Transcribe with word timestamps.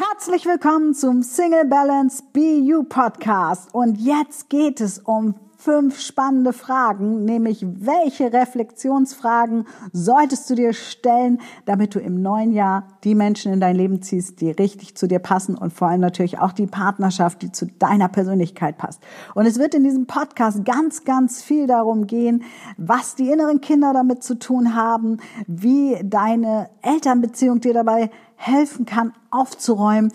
Herzlich 0.00 0.46
willkommen 0.46 0.94
zum 0.94 1.24
Single 1.24 1.64
Balance 1.64 2.22
You 2.36 2.84
Podcast. 2.84 3.74
Und 3.74 3.98
jetzt 3.98 4.48
geht 4.48 4.80
es 4.80 5.00
um 5.00 5.34
fünf 5.56 5.98
spannende 5.98 6.52
Fragen, 6.52 7.24
nämlich 7.24 7.66
welche 7.66 8.32
Reflexionsfragen 8.32 9.66
solltest 9.92 10.48
du 10.48 10.54
dir 10.54 10.72
stellen, 10.72 11.40
damit 11.64 11.96
du 11.96 11.98
im 11.98 12.22
neuen 12.22 12.52
Jahr 12.52 12.86
die 13.02 13.16
Menschen 13.16 13.52
in 13.52 13.58
dein 13.58 13.74
Leben 13.74 14.00
ziehst, 14.00 14.40
die 14.40 14.52
richtig 14.52 14.94
zu 14.96 15.08
dir 15.08 15.18
passen 15.18 15.58
und 15.58 15.72
vor 15.72 15.88
allem 15.88 16.00
natürlich 16.00 16.38
auch 16.38 16.52
die 16.52 16.68
Partnerschaft, 16.68 17.42
die 17.42 17.50
zu 17.50 17.66
deiner 17.66 18.06
Persönlichkeit 18.06 18.78
passt. 18.78 19.02
Und 19.34 19.46
es 19.46 19.58
wird 19.58 19.74
in 19.74 19.82
diesem 19.82 20.06
Podcast 20.06 20.64
ganz, 20.64 21.02
ganz 21.02 21.42
viel 21.42 21.66
darum 21.66 22.06
gehen, 22.06 22.44
was 22.76 23.16
die 23.16 23.30
inneren 23.32 23.60
Kinder 23.60 23.92
damit 23.92 24.22
zu 24.22 24.38
tun 24.38 24.76
haben, 24.76 25.16
wie 25.48 25.96
deine 26.04 26.70
Elternbeziehung 26.82 27.60
dir 27.60 27.74
dabei 27.74 28.10
helfen 28.38 28.86
kann, 28.86 29.12
aufzuräumen, 29.30 30.12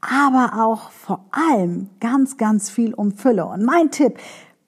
aber 0.00 0.64
auch 0.64 0.90
vor 0.90 1.24
allem 1.30 1.90
ganz, 2.00 2.36
ganz 2.36 2.70
viel 2.70 2.94
um 2.94 3.12
Fülle. 3.12 3.46
Und 3.46 3.64
mein 3.64 3.90
Tipp, 3.90 4.18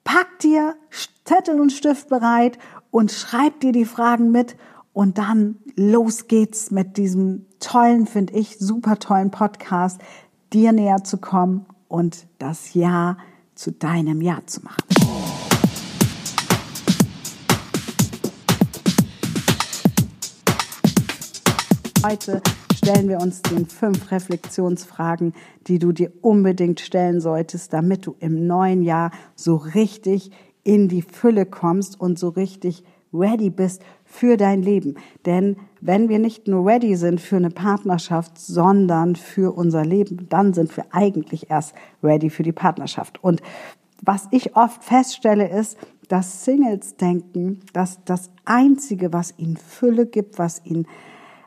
pack 0.03 0.39
dir 0.39 0.75
Zettel 1.25 1.59
und 1.59 1.71
Stift 1.71 2.09
bereit 2.09 2.57
und 2.91 3.11
schreib 3.11 3.59
dir 3.59 3.71
die 3.71 3.85
Fragen 3.85 4.31
mit 4.31 4.55
und 4.93 5.17
dann 5.17 5.55
los 5.75 6.27
geht's 6.27 6.71
mit 6.71 6.97
diesem 6.97 7.45
tollen, 7.59 8.05
finde 8.05 8.33
ich, 8.33 8.59
super 8.59 8.99
tollen 8.99 9.31
Podcast, 9.31 9.99
dir 10.53 10.71
näher 10.71 11.03
zu 11.03 11.17
kommen 11.17 11.65
und 11.87 12.27
das 12.37 12.73
Jahr 12.73 13.17
zu 13.55 13.71
deinem 13.71 14.21
Jahr 14.21 14.45
zu 14.47 14.61
machen. 14.61 14.83
Heute 22.03 22.41
stellen 22.83 23.09
wir 23.09 23.19
uns 23.19 23.43
den 23.43 23.67
fünf 23.67 24.09
Reflexionsfragen, 24.11 25.33
die 25.67 25.77
du 25.77 25.91
dir 25.91 26.11
unbedingt 26.21 26.79
stellen 26.79 27.21
solltest, 27.21 27.73
damit 27.73 28.07
du 28.07 28.15
im 28.19 28.47
neuen 28.47 28.81
Jahr 28.81 29.11
so 29.35 29.55
richtig 29.55 30.31
in 30.63 30.87
die 30.87 31.03
Fülle 31.03 31.45
kommst 31.45 31.99
und 31.99 32.17
so 32.17 32.29
richtig 32.29 32.83
ready 33.13 33.51
bist 33.51 33.83
für 34.03 34.35
dein 34.35 34.63
Leben. 34.63 34.95
Denn 35.27 35.57
wenn 35.79 36.09
wir 36.09 36.17
nicht 36.17 36.47
nur 36.47 36.65
ready 36.65 36.95
sind 36.95 37.21
für 37.21 37.35
eine 37.35 37.51
Partnerschaft, 37.51 38.39
sondern 38.39 39.15
für 39.15 39.55
unser 39.55 39.85
Leben, 39.85 40.27
dann 40.29 40.53
sind 40.53 40.75
wir 40.75 40.85
eigentlich 40.91 41.51
erst 41.51 41.75
ready 42.01 42.31
für 42.31 42.43
die 42.43 42.51
Partnerschaft. 42.51 43.23
Und 43.23 43.41
was 44.01 44.27
ich 44.31 44.55
oft 44.55 44.83
feststelle, 44.83 45.47
ist, 45.47 45.77
dass 46.07 46.45
Singles 46.45 46.95
denken, 46.95 47.59
dass 47.73 48.03
das 48.05 48.31
Einzige, 48.43 49.13
was 49.13 49.37
ihnen 49.37 49.57
Fülle 49.57 50.07
gibt, 50.07 50.39
was 50.39 50.65
ihnen 50.65 50.87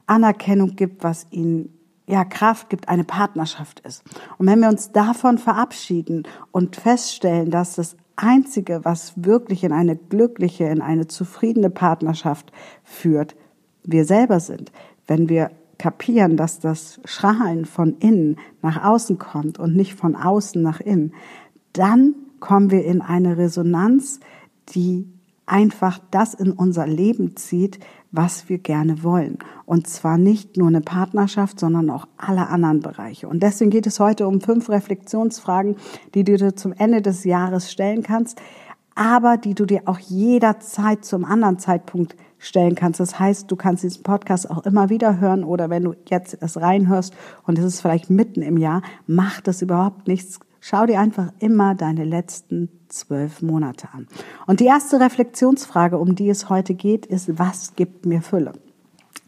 Anerkennung 0.06 0.76
gibt, 0.76 1.04
was 1.04 1.26
ihnen 1.30 1.70
ja 2.06 2.24
Kraft 2.24 2.68
gibt, 2.68 2.88
eine 2.88 3.04
Partnerschaft 3.04 3.80
ist. 3.80 4.04
Und 4.38 4.46
wenn 4.46 4.60
wir 4.60 4.68
uns 4.68 4.92
davon 4.92 5.38
verabschieden 5.38 6.24
und 6.52 6.76
feststellen, 6.76 7.50
dass 7.50 7.76
das 7.76 7.96
Einzige, 8.16 8.84
was 8.84 9.14
wirklich 9.16 9.64
in 9.64 9.72
eine 9.72 9.96
glückliche, 9.96 10.64
in 10.64 10.82
eine 10.82 11.08
zufriedene 11.08 11.70
Partnerschaft 11.70 12.52
führt, 12.82 13.34
wir 13.82 14.04
selber 14.04 14.40
sind, 14.40 14.70
wenn 15.06 15.28
wir 15.28 15.50
kapieren, 15.78 16.36
dass 16.36 16.60
das 16.60 17.00
Strahlen 17.04 17.64
von 17.64 17.96
innen 17.98 18.38
nach 18.62 18.84
außen 18.84 19.18
kommt 19.18 19.58
und 19.58 19.74
nicht 19.74 19.94
von 19.94 20.14
außen 20.14 20.62
nach 20.62 20.80
innen, 20.80 21.12
dann 21.72 22.14
kommen 22.38 22.70
wir 22.70 22.84
in 22.84 23.00
eine 23.00 23.36
Resonanz, 23.36 24.20
die 24.70 25.08
einfach 25.46 25.98
das 26.10 26.34
in 26.34 26.52
unser 26.52 26.86
Leben 26.86 27.36
zieht, 27.36 27.80
was 28.16 28.48
wir 28.48 28.58
gerne 28.58 29.02
wollen. 29.02 29.38
Und 29.66 29.86
zwar 29.86 30.18
nicht 30.18 30.56
nur 30.56 30.68
eine 30.68 30.80
Partnerschaft, 30.80 31.58
sondern 31.58 31.90
auch 31.90 32.06
alle 32.16 32.48
anderen 32.48 32.80
Bereiche. 32.80 33.28
Und 33.28 33.42
deswegen 33.42 33.70
geht 33.70 33.86
es 33.86 33.98
heute 33.98 34.28
um 34.28 34.40
fünf 34.40 34.68
Reflexionsfragen, 34.68 35.76
die 36.14 36.24
du 36.24 36.36
dir 36.36 36.54
zum 36.54 36.72
Ende 36.72 37.02
des 37.02 37.24
Jahres 37.24 37.70
stellen 37.72 38.02
kannst, 38.02 38.40
aber 38.94 39.36
die 39.36 39.54
du 39.54 39.66
dir 39.66 39.82
auch 39.86 39.98
jederzeit 39.98 41.04
zum 41.04 41.24
anderen 41.24 41.58
Zeitpunkt 41.58 42.14
stellen 42.38 42.74
kannst. 42.74 43.00
Das 43.00 43.18
heißt, 43.18 43.50
du 43.50 43.56
kannst 43.56 43.82
diesen 43.82 44.02
Podcast 44.02 44.50
auch 44.50 44.64
immer 44.64 44.90
wieder 44.90 45.18
hören 45.18 45.42
oder 45.42 45.70
wenn 45.70 45.82
du 45.82 45.94
jetzt 46.08 46.36
es 46.40 46.60
reinhörst 46.60 47.14
und 47.44 47.58
es 47.58 47.64
ist 47.64 47.80
vielleicht 47.80 48.10
mitten 48.10 48.42
im 48.42 48.58
Jahr, 48.58 48.82
macht 49.06 49.48
das 49.48 49.62
überhaupt 49.62 50.06
nichts 50.06 50.38
Schau 50.66 50.86
dir 50.86 50.98
einfach 50.98 51.30
immer 51.40 51.74
deine 51.74 52.04
letzten 52.04 52.70
zwölf 52.88 53.42
Monate 53.42 53.90
an. 53.92 54.06
Und 54.46 54.60
die 54.60 54.64
erste 54.64 54.98
Reflexionsfrage, 54.98 55.98
um 55.98 56.14
die 56.14 56.30
es 56.30 56.48
heute 56.48 56.72
geht, 56.72 57.04
ist, 57.04 57.38
was 57.38 57.76
gibt 57.76 58.06
mir 58.06 58.22
Fülle? 58.22 58.54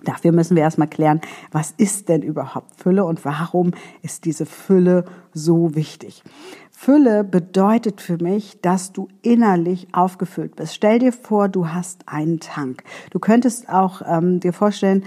Dafür 0.02 0.32
müssen 0.32 0.56
wir 0.56 0.62
erstmal 0.62 0.88
klären, 0.88 1.20
was 1.52 1.72
ist 1.76 2.08
denn 2.08 2.22
überhaupt 2.22 2.80
Fülle 2.80 3.04
und 3.04 3.26
warum 3.26 3.72
ist 4.00 4.24
diese 4.24 4.46
Fülle 4.46 5.04
so 5.34 5.74
wichtig? 5.74 6.22
Fülle 6.70 7.22
bedeutet 7.22 8.00
für 8.00 8.16
mich, 8.16 8.62
dass 8.62 8.94
du 8.94 9.08
innerlich 9.20 9.88
aufgefüllt 9.92 10.56
bist. 10.56 10.74
Stell 10.74 11.00
dir 11.00 11.12
vor, 11.12 11.50
du 11.50 11.68
hast 11.68 12.08
einen 12.08 12.40
Tank. 12.40 12.82
Du 13.10 13.18
könntest 13.18 13.68
auch 13.68 14.00
ähm, 14.06 14.40
dir 14.40 14.54
vorstellen, 14.54 15.04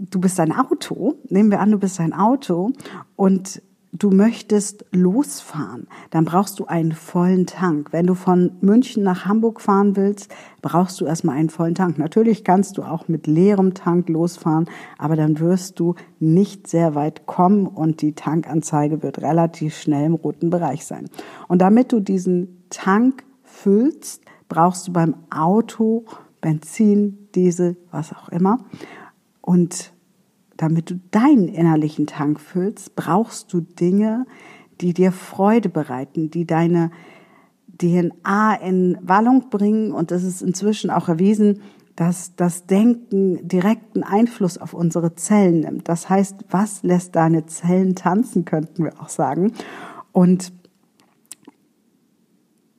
du 0.00 0.20
bist 0.20 0.40
ein 0.40 0.50
Auto. 0.50 1.14
Nehmen 1.28 1.52
wir 1.52 1.60
an, 1.60 1.70
du 1.70 1.78
bist 1.78 2.00
ein 2.00 2.12
Auto 2.12 2.72
und 3.14 3.62
du 3.98 4.10
möchtest 4.10 4.84
losfahren, 4.92 5.86
dann 6.10 6.24
brauchst 6.24 6.58
du 6.58 6.66
einen 6.66 6.92
vollen 6.92 7.46
Tank. 7.46 7.92
Wenn 7.92 8.06
du 8.06 8.14
von 8.14 8.52
München 8.60 9.02
nach 9.02 9.26
Hamburg 9.26 9.60
fahren 9.60 9.96
willst, 9.96 10.34
brauchst 10.62 11.00
du 11.00 11.06
erstmal 11.06 11.36
einen 11.36 11.50
vollen 11.50 11.74
Tank. 11.74 11.98
Natürlich 11.98 12.44
kannst 12.44 12.78
du 12.78 12.82
auch 12.82 13.08
mit 13.08 13.26
leerem 13.26 13.74
Tank 13.74 14.08
losfahren, 14.08 14.68
aber 14.98 15.16
dann 15.16 15.38
wirst 15.40 15.80
du 15.80 15.94
nicht 16.18 16.66
sehr 16.66 16.94
weit 16.94 17.26
kommen 17.26 17.66
und 17.66 18.02
die 18.02 18.12
Tankanzeige 18.12 19.02
wird 19.02 19.20
relativ 19.20 19.76
schnell 19.76 20.06
im 20.06 20.14
roten 20.14 20.50
Bereich 20.50 20.84
sein. 20.84 21.08
Und 21.48 21.60
damit 21.60 21.92
du 21.92 22.00
diesen 22.00 22.64
Tank 22.70 23.24
füllst, 23.44 24.22
brauchst 24.48 24.88
du 24.88 24.92
beim 24.92 25.14
Auto 25.30 26.04
Benzin, 26.40 27.28
Diesel, 27.34 27.76
was 27.90 28.12
auch 28.12 28.28
immer. 28.28 28.58
Und 29.40 29.92
damit 30.56 30.90
du 30.90 31.00
deinen 31.10 31.48
innerlichen 31.48 32.06
Tank 32.06 32.40
füllst, 32.40 32.96
brauchst 32.96 33.52
du 33.52 33.60
Dinge, 33.60 34.26
die 34.80 34.92
dir 34.92 35.12
Freude 35.12 35.68
bereiten, 35.68 36.30
die 36.30 36.46
deine 36.46 36.90
DNA 37.78 38.54
in 38.54 38.98
Wallung 39.02 39.50
bringen. 39.50 39.92
Und 39.92 40.10
das 40.10 40.24
ist 40.24 40.42
inzwischen 40.42 40.90
auch 40.90 41.08
erwiesen, 41.08 41.62
dass 41.94 42.36
das 42.36 42.66
Denken 42.66 43.48
direkten 43.48 44.02
Einfluss 44.02 44.58
auf 44.58 44.74
unsere 44.74 45.14
Zellen 45.14 45.60
nimmt. 45.60 45.88
Das 45.88 46.08
heißt, 46.10 46.44
was 46.50 46.82
lässt 46.82 47.16
deine 47.16 47.46
Zellen 47.46 47.94
tanzen, 47.94 48.44
könnten 48.44 48.84
wir 48.84 49.00
auch 49.00 49.08
sagen. 49.08 49.52
Und 50.12 50.52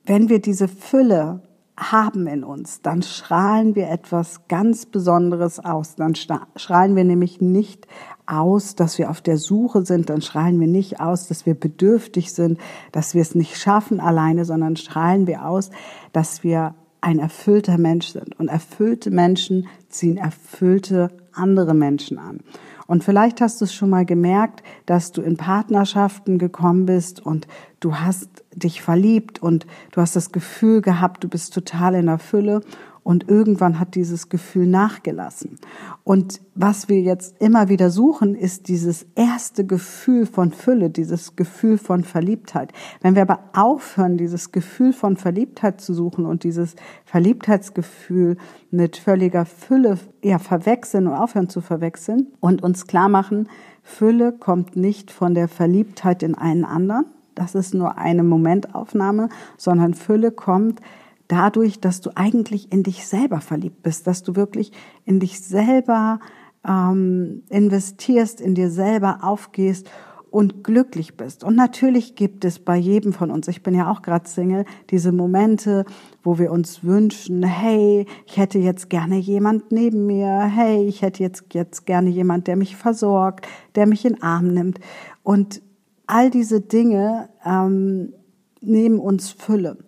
wenn 0.06 0.28
wir 0.28 0.40
diese 0.40 0.68
Fülle 0.68 1.42
haben 1.78 2.26
in 2.26 2.42
uns, 2.42 2.82
dann 2.82 3.02
strahlen 3.02 3.74
wir 3.74 3.88
etwas 3.88 4.48
ganz 4.48 4.84
Besonderes 4.84 5.60
aus. 5.60 5.94
Dann 5.94 6.14
strahlen 6.14 6.96
wir 6.96 7.04
nämlich 7.04 7.40
nicht 7.40 7.86
aus, 8.26 8.74
dass 8.74 8.98
wir 8.98 9.10
auf 9.10 9.20
der 9.20 9.38
Suche 9.38 9.86
sind, 9.86 10.10
dann 10.10 10.20
strahlen 10.20 10.60
wir 10.60 10.66
nicht 10.66 11.00
aus, 11.00 11.28
dass 11.28 11.46
wir 11.46 11.54
bedürftig 11.54 12.32
sind, 12.32 12.58
dass 12.92 13.14
wir 13.14 13.22
es 13.22 13.34
nicht 13.34 13.56
schaffen 13.56 14.00
alleine, 14.00 14.44
sondern 14.44 14.76
strahlen 14.76 15.26
wir 15.26 15.46
aus, 15.46 15.70
dass 16.12 16.42
wir 16.42 16.74
ein 17.00 17.20
erfüllter 17.20 17.78
Mensch 17.78 18.08
sind. 18.08 18.38
Und 18.38 18.48
erfüllte 18.48 19.10
Menschen 19.10 19.68
ziehen 19.88 20.16
erfüllte 20.16 21.10
andere 21.32 21.74
Menschen 21.74 22.18
an. 22.18 22.40
Und 22.88 23.04
vielleicht 23.04 23.42
hast 23.42 23.60
du 23.60 23.66
es 23.66 23.74
schon 23.74 23.90
mal 23.90 24.06
gemerkt, 24.06 24.62
dass 24.86 25.12
du 25.12 25.20
in 25.20 25.36
Partnerschaften 25.36 26.38
gekommen 26.38 26.86
bist 26.86 27.20
und 27.20 27.46
du 27.80 27.96
hast 27.96 28.30
dich 28.54 28.80
verliebt 28.80 29.42
und 29.42 29.66
du 29.92 30.00
hast 30.00 30.16
das 30.16 30.32
Gefühl 30.32 30.80
gehabt, 30.80 31.22
du 31.22 31.28
bist 31.28 31.52
total 31.52 31.94
in 31.96 32.06
der 32.06 32.18
Fülle 32.18 32.62
und 33.08 33.26
irgendwann 33.26 33.80
hat 33.80 33.94
dieses 33.94 34.28
Gefühl 34.28 34.66
nachgelassen. 34.66 35.58
Und 36.04 36.42
was 36.54 36.90
wir 36.90 37.00
jetzt 37.00 37.40
immer 37.40 37.70
wieder 37.70 37.88
suchen, 37.88 38.34
ist 38.34 38.68
dieses 38.68 39.06
erste 39.14 39.64
Gefühl 39.64 40.26
von 40.26 40.52
Fülle, 40.52 40.90
dieses 40.90 41.34
Gefühl 41.34 41.78
von 41.78 42.04
Verliebtheit. 42.04 42.70
Wenn 43.00 43.14
wir 43.14 43.22
aber 43.22 43.38
aufhören, 43.54 44.18
dieses 44.18 44.52
Gefühl 44.52 44.92
von 44.92 45.16
Verliebtheit 45.16 45.80
zu 45.80 45.94
suchen 45.94 46.26
und 46.26 46.44
dieses 46.44 46.76
Verliebtheitsgefühl 47.06 48.36
mit 48.70 48.98
völliger 48.98 49.46
Fülle 49.46 49.98
ja, 50.22 50.38
verwechseln 50.38 51.06
und 51.06 51.14
aufhören 51.14 51.48
zu 51.48 51.62
verwechseln 51.62 52.26
und 52.40 52.62
uns 52.62 52.86
klar 52.86 53.08
machen, 53.08 53.48
Fülle 53.82 54.32
kommt 54.32 54.76
nicht 54.76 55.10
von 55.10 55.32
der 55.32 55.48
Verliebtheit 55.48 56.22
in 56.22 56.34
einen 56.34 56.66
anderen, 56.66 57.06
das 57.34 57.54
ist 57.54 57.72
nur 57.72 57.96
eine 57.96 58.22
Momentaufnahme, 58.22 59.30
sondern 59.56 59.94
Fülle 59.94 60.30
kommt 60.30 60.82
dadurch, 61.28 61.80
dass 61.80 62.00
du 62.00 62.10
eigentlich 62.16 62.72
in 62.72 62.82
dich 62.82 63.06
selber 63.06 63.40
verliebt 63.40 63.82
bist, 63.82 64.06
dass 64.06 64.22
du 64.22 64.34
wirklich 64.34 64.72
in 65.04 65.20
dich 65.20 65.40
selber 65.40 66.20
ähm, 66.66 67.42
investierst, 67.48 68.40
in 68.40 68.54
dir 68.54 68.70
selber 68.70 69.20
aufgehst 69.22 69.88
und 70.30 70.62
glücklich 70.62 71.16
bist. 71.16 71.42
Und 71.44 71.56
natürlich 71.56 72.14
gibt 72.14 72.44
es 72.44 72.58
bei 72.58 72.76
jedem 72.76 73.12
von 73.12 73.30
uns, 73.30 73.48
ich 73.48 73.62
bin 73.62 73.74
ja 73.74 73.90
auch 73.90 74.02
gerade 74.02 74.28
Single, 74.28 74.64
diese 74.90 75.12
Momente, 75.12 75.84
wo 76.22 76.38
wir 76.38 76.52
uns 76.52 76.84
wünschen, 76.84 77.42
hey, 77.42 78.06
ich 78.26 78.36
hätte 78.36 78.58
jetzt 78.58 78.90
gerne 78.90 79.16
jemand 79.16 79.72
neben 79.72 80.06
mir, 80.06 80.42
hey, 80.42 80.84
ich 80.86 81.02
hätte 81.02 81.22
jetzt, 81.22 81.54
jetzt 81.54 81.86
gerne 81.86 82.10
jemand, 82.10 82.46
der 82.46 82.56
mich 82.56 82.76
versorgt, 82.76 83.46
der 83.74 83.86
mich 83.86 84.04
in 84.04 84.14
den 84.14 84.22
Arm 84.22 84.52
nimmt. 84.52 84.80
Und 85.22 85.62
all 86.06 86.30
diese 86.30 86.60
Dinge 86.60 87.30
ähm, 87.44 88.12
nehmen 88.60 88.98
uns 88.98 89.30
Fülle. 89.30 89.78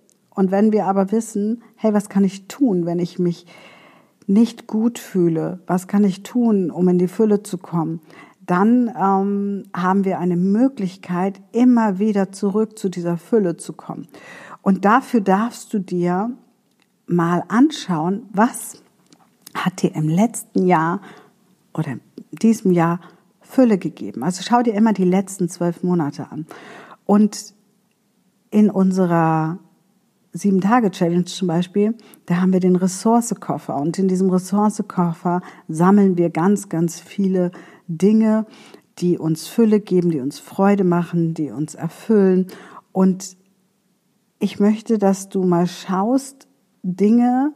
Und 0.40 0.50
wenn 0.50 0.72
wir 0.72 0.86
aber 0.86 1.12
wissen, 1.12 1.62
hey, 1.76 1.92
was 1.92 2.08
kann 2.08 2.24
ich 2.24 2.48
tun, 2.48 2.86
wenn 2.86 2.98
ich 2.98 3.18
mich 3.18 3.44
nicht 4.26 4.66
gut 4.66 4.98
fühle, 4.98 5.60
was 5.66 5.86
kann 5.86 6.02
ich 6.02 6.22
tun, 6.22 6.70
um 6.70 6.88
in 6.88 6.96
die 6.96 7.08
Fülle 7.08 7.42
zu 7.42 7.58
kommen, 7.58 8.00
dann 8.46 8.90
ähm, 8.98 9.64
haben 9.76 10.06
wir 10.06 10.18
eine 10.18 10.36
Möglichkeit, 10.36 11.42
immer 11.52 11.98
wieder 11.98 12.32
zurück 12.32 12.78
zu 12.78 12.88
dieser 12.88 13.18
Fülle 13.18 13.58
zu 13.58 13.74
kommen. 13.74 14.08
Und 14.62 14.86
dafür 14.86 15.20
darfst 15.20 15.74
du 15.74 15.78
dir 15.78 16.30
mal 17.06 17.44
anschauen, 17.48 18.22
was 18.32 18.82
hat 19.52 19.82
dir 19.82 19.94
im 19.94 20.08
letzten 20.08 20.66
Jahr 20.66 21.02
oder 21.74 21.98
diesem 22.32 22.72
Jahr 22.72 23.00
Fülle 23.42 23.76
gegeben. 23.76 24.22
Also 24.22 24.42
schau 24.42 24.62
dir 24.62 24.72
immer 24.72 24.94
die 24.94 25.04
letzten 25.04 25.50
zwölf 25.50 25.82
Monate 25.82 26.30
an. 26.30 26.46
Und 27.04 27.52
in 28.50 28.70
unserer 28.70 29.58
Sieben-Tage-Challenge 30.32 31.24
zum 31.24 31.48
Beispiel, 31.48 31.94
da 32.26 32.36
haben 32.36 32.52
wir 32.52 32.60
den 32.60 32.76
Ressourcekoffer. 32.76 33.76
Und 33.76 33.98
in 33.98 34.08
diesem 34.08 34.30
Ressourcekoffer 34.30 35.40
sammeln 35.68 36.16
wir 36.16 36.30
ganz, 36.30 36.68
ganz 36.68 37.00
viele 37.00 37.50
Dinge, 37.88 38.46
die 38.98 39.18
uns 39.18 39.48
Fülle 39.48 39.80
geben, 39.80 40.10
die 40.10 40.20
uns 40.20 40.38
Freude 40.38 40.84
machen, 40.84 41.34
die 41.34 41.50
uns 41.50 41.74
erfüllen. 41.74 42.46
Und 42.92 43.36
ich 44.38 44.60
möchte, 44.60 44.98
dass 44.98 45.28
du 45.28 45.42
mal 45.42 45.66
schaust, 45.66 46.48
Dinge, 46.82 47.52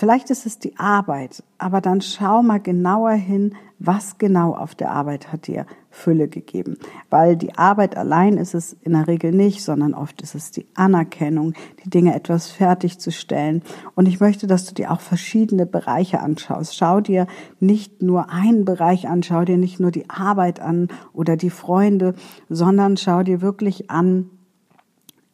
vielleicht 0.00 0.30
ist 0.30 0.46
es 0.46 0.58
die 0.58 0.78
Arbeit, 0.78 1.44
aber 1.58 1.82
dann 1.82 2.00
schau 2.00 2.42
mal 2.42 2.58
genauer 2.58 3.12
hin, 3.12 3.54
was 3.78 4.16
genau 4.16 4.54
auf 4.54 4.74
der 4.74 4.92
Arbeit 4.92 5.30
hat 5.30 5.46
dir 5.46 5.66
Fülle 5.90 6.28
gegeben. 6.28 6.78
Weil 7.10 7.36
die 7.36 7.56
Arbeit 7.56 7.98
allein 7.98 8.38
ist 8.38 8.54
es 8.54 8.74
in 8.80 8.92
der 8.92 9.08
Regel 9.08 9.32
nicht, 9.32 9.62
sondern 9.62 9.92
oft 9.92 10.22
ist 10.22 10.34
es 10.34 10.50
die 10.52 10.66
Anerkennung, 10.74 11.52
die 11.84 11.90
Dinge 11.90 12.14
etwas 12.14 12.50
fertigzustellen. 12.50 13.62
Und 13.94 14.06
ich 14.06 14.20
möchte, 14.20 14.46
dass 14.46 14.64
du 14.64 14.74
dir 14.74 14.90
auch 14.90 15.00
verschiedene 15.00 15.66
Bereiche 15.66 16.20
anschaust. 16.20 16.76
Schau 16.76 17.00
dir 17.00 17.26
nicht 17.58 18.00
nur 18.00 18.30
einen 18.30 18.64
Bereich 18.64 19.06
an, 19.06 19.22
schau 19.22 19.44
dir 19.44 19.58
nicht 19.58 19.80
nur 19.80 19.90
die 19.90 20.08
Arbeit 20.08 20.60
an 20.60 20.88
oder 21.12 21.36
die 21.36 21.50
Freunde, 21.50 22.14
sondern 22.48 22.96
schau 22.96 23.22
dir 23.22 23.42
wirklich 23.42 23.90
an, 23.90 24.30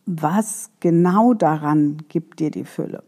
was 0.06 0.70
genau 0.80 1.34
daran 1.34 1.98
gibt 2.08 2.40
dir 2.40 2.50
die 2.50 2.64
Fülle. 2.64 3.05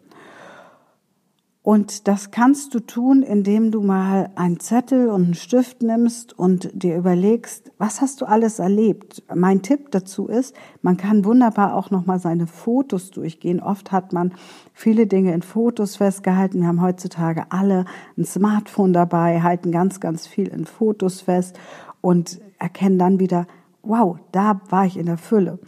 Und 1.69 2.09
das 2.09 2.31
kannst 2.31 2.73
du 2.73 2.81
tun, 2.81 3.23
indem 3.23 3.71
du 3.71 3.83
mal 3.83 4.31
einen 4.37 4.59
Zettel 4.59 5.11
und 5.11 5.25
einen 5.25 5.35
Stift 5.35 5.83
nimmst 5.83 6.33
und 6.33 6.71
dir 6.73 6.97
überlegst, 6.97 7.73
was 7.77 8.01
hast 8.01 8.23
du 8.23 8.25
alles 8.25 8.59
erlebt? 8.59 9.23
Mein 9.35 9.61
Tipp 9.61 9.91
dazu 9.91 10.29
ist, 10.29 10.57
man 10.81 10.97
kann 10.97 11.27
wunderbar 11.27 11.75
auch 11.75 11.91
noch 11.91 12.07
mal 12.07 12.19
seine 12.21 12.47
Fotos 12.47 13.11
durchgehen. 13.11 13.61
Oft 13.61 13.93
hat 13.93 14.15
man 14.15 14.33
viele 14.73 15.07
Dinge 15.07 15.35
in 15.35 15.43
Fotos 15.43 15.97
festgehalten. 15.97 16.63
Wir 16.63 16.69
haben 16.69 16.81
heutzutage 16.81 17.45
alle 17.51 17.85
ein 18.17 18.25
Smartphone 18.25 18.95
dabei, 18.95 19.43
halten 19.43 19.71
ganz, 19.71 20.01
ganz 20.01 20.27
viel 20.27 20.49
in 20.49 20.65
Fotos 20.65 21.21
fest 21.21 21.61
und 22.01 22.41
erkennen 22.59 22.99
dann 22.99 23.21
wieder, 23.21 23.47
wow, 23.83 24.17
da 24.33 24.63
war 24.71 24.87
ich 24.87 24.97
in 24.97 25.05
der 25.05 25.19
Fülle. 25.19 25.59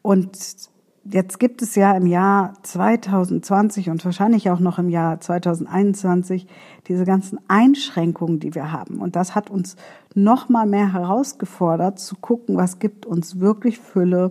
Und 0.00 0.38
jetzt 1.04 1.38
gibt 1.38 1.62
es 1.62 1.74
ja 1.74 1.92
im 1.92 2.06
Jahr 2.06 2.54
2020 2.62 3.90
und 3.90 4.04
wahrscheinlich 4.04 4.50
auch 4.50 4.60
noch 4.60 4.78
im 4.78 4.88
Jahr 4.88 5.20
2021 5.20 6.46
diese 6.88 7.04
ganzen 7.04 7.38
Einschränkungen, 7.48 8.40
die 8.40 8.54
wir 8.54 8.72
haben. 8.72 9.00
Und 9.00 9.16
das 9.16 9.34
hat 9.34 9.50
uns 9.50 9.76
noch 10.14 10.48
mal 10.48 10.66
mehr 10.66 10.92
herausgefordert, 10.92 11.98
zu 11.98 12.16
gucken, 12.16 12.56
was 12.56 12.78
gibt 12.78 13.06
uns 13.06 13.40
wirklich 13.40 13.78
Fülle 13.78 14.30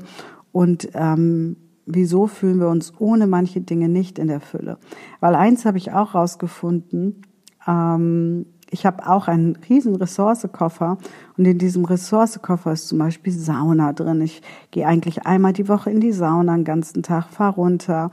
und 0.51 0.89
ähm, 0.93 1.57
wieso 1.85 2.27
fühlen 2.27 2.59
wir 2.59 2.69
uns 2.69 2.93
ohne 2.99 3.27
manche 3.27 3.61
Dinge 3.61 3.89
nicht 3.89 4.19
in 4.19 4.27
der 4.27 4.41
Fülle. 4.41 4.77
Weil 5.19 5.35
eins 5.35 5.65
habe 5.65 5.77
ich 5.77 5.91
auch 5.91 6.13
rausgefunden, 6.13 7.23
ähm, 7.67 8.45
ich 8.71 8.85
habe 8.85 9.07
auch 9.07 9.27
einen 9.27 9.57
riesen 9.67 9.95
Ressourcekoffer 9.95 10.97
und 11.37 11.45
in 11.45 11.57
diesem 11.57 11.85
Ressourcekoffer 11.85 12.73
ist 12.73 12.87
zum 12.87 12.99
Beispiel 12.99 13.33
Sauna 13.33 13.93
drin. 13.93 14.21
Ich 14.21 14.41
gehe 14.71 14.85
eigentlich 14.85 15.25
einmal 15.25 15.53
die 15.53 15.67
Woche 15.67 15.89
in 15.89 15.99
die 15.99 16.11
Sauna 16.11 16.55
den 16.55 16.65
ganzen 16.65 17.03
Tag, 17.03 17.29
fahre 17.29 17.55
runter. 17.55 18.11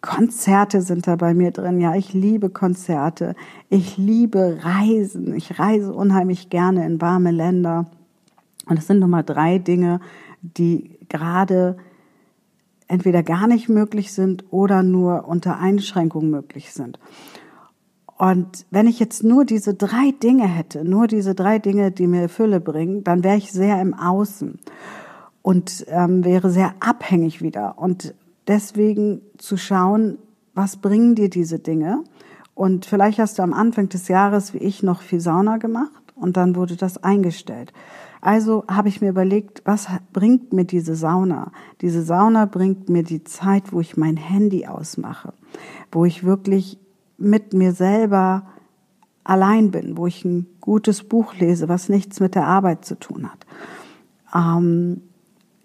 Konzerte 0.00 0.80
sind 0.80 1.06
da 1.06 1.16
bei 1.16 1.34
mir 1.34 1.50
drin. 1.50 1.80
Ja, 1.80 1.94
ich 1.94 2.14
liebe 2.14 2.50
Konzerte. 2.50 3.34
Ich 3.68 3.98
liebe 3.98 4.60
Reisen. 4.62 5.34
Ich 5.34 5.58
reise 5.58 5.92
unheimlich 5.92 6.50
gerne 6.50 6.86
in 6.86 7.00
warme 7.00 7.32
Länder. 7.32 7.86
Und 8.66 8.78
das 8.78 8.86
sind 8.86 9.00
Nummer 9.00 9.22
drei 9.22 9.58
Dinge, 9.58 10.00
die 10.40 10.98
gerade 11.08 11.76
entweder 12.86 13.22
gar 13.22 13.46
nicht 13.46 13.68
möglich 13.68 14.12
sind 14.12 14.44
oder 14.50 14.82
nur 14.82 15.26
unter 15.26 15.58
Einschränkungen 15.58 16.30
möglich 16.30 16.72
sind. 16.72 16.98
Und 18.18 18.66
wenn 18.70 18.88
ich 18.88 18.98
jetzt 18.98 19.22
nur 19.22 19.44
diese 19.44 19.74
drei 19.74 20.12
Dinge 20.22 20.46
hätte, 20.48 20.84
nur 20.84 21.06
diese 21.06 21.36
drei 21.36 21.60
Dinge, 21.60 21.92
die 21.92 22.08
mir 22.08 22.28
Fülle 22.28 22.60
bringen, 22.60 23.04
dann 23.04 23.22
wäre 23.22 23.36
ich 23.36 23.52
sehr 23.52 23.80
im 23.80 23.94
Außen 23.94 24.58
und 25.42 25.86
ähm, 25.88 26.24
wäre 26.24 26.50
sehr 26.50 26.74
abhängig 26.80 27.42
wieder. 27.42 27.78
Und 27.78 28.14
deswegen 28.48 29.20
zu 29.38 29.56
schauen, 29.56 30.18
was 30.54 30.78
bringen 30.78 31.14
dir 31.14 31.30
diese 31.30 31.60
Dinge? 31.60 32.02
Und 32.54 32.86
vielleicht 32.86 33.20
hast 33.20 33.38
du 33.38 33.42
am 33.44 33.52
Anfang 33.52 33.88
des 33.88 34.08
Jahres, 34.08 34.52
wie 34.52 34.58
ich, 34.58 34.82
noch 34.82 35.02
viel 35.02 35.20
Sauna 35.20 35.58
gemacht 35.58 36.02
und 36.16 36.36
dann 36.36 36.56
wurde 36.56 36.74
das 36.74 37.02
eingestellt. 37.04 37.72
Also 38.20 38.64
habe 38.68 38.88
ich 38.88 39.00
mir 39.00 39.10
überlegt, 39.10 39.62
was 39.64 39.86
bringt 40.12 40.52
mir 40.52 40.64
diese 40.64 40.96
Sauna? 40.96 41.52
Diese 41.82 42.02
Sauna 42.02 42.46
bringt 42.46 42.88
mir 42.88 43.04
die 43.04 43.22
Zeit, 43.22 43.72
wo 43.72 43.80
ich 43.80 43.96
mein 43.96 44.16
Handy 44.16 44.66
ausmache, 44.66 45.32
wo 45.92 46.04
ich 46.04 46.24
wirklich 46.24 46.80
mit 47.18 47.52
mir 47.52 47.72
selber 47.72 48.46
allein 49.24 49.70
bin, 49.70 49.96
wo 49.96 50.06
ich 50.06 50.24
ein 50.24 50.46
gutes 50.60 51.02
Buch 51.02 51.34
lese, 51.34 51.68
was 51.68 51.88
nichts 51.88 52.20
mit 52.20 52.34
der 52.34 52.46
Arbeit 52.46 52.84
zu 52.84 52.98
tun 52.98 53.28
hat. 53.30 53.46
Ähm, 54.34 55.02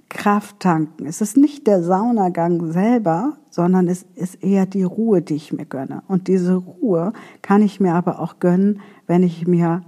Kraft 0.09 0.59
tanken. 0.59 1.05
Es 1.05 1.21
ist 1.21 1.37
nicht 1.37 1.65
der 1.65 1.81
Saunagang 1.81 2.71
selber, 2.71 3.37
sondern 3.49 3.87
es 3.87 4.05
ist 4.15 4.43
eher 4.43 4.65
die 4.65 4.83
Ruhe, 4.83 5.21
die 5.21 5.35
ich 5.35 5.53
mir 5.53 5.65
gönne. 5.65 6.03
Und 6.07 6.27
diese 6.27 6.55
Ruhe 6.55 7.13
kann 7.41 7.61
ich 7.61 7.79
mir 7.79 7.95
aber 7.95 8.19
auch 8.19 8.39
gönnen, 8.39 8.81
wenn 9.07 9.23
ich 9.23 9.47
mir 9.47 9.81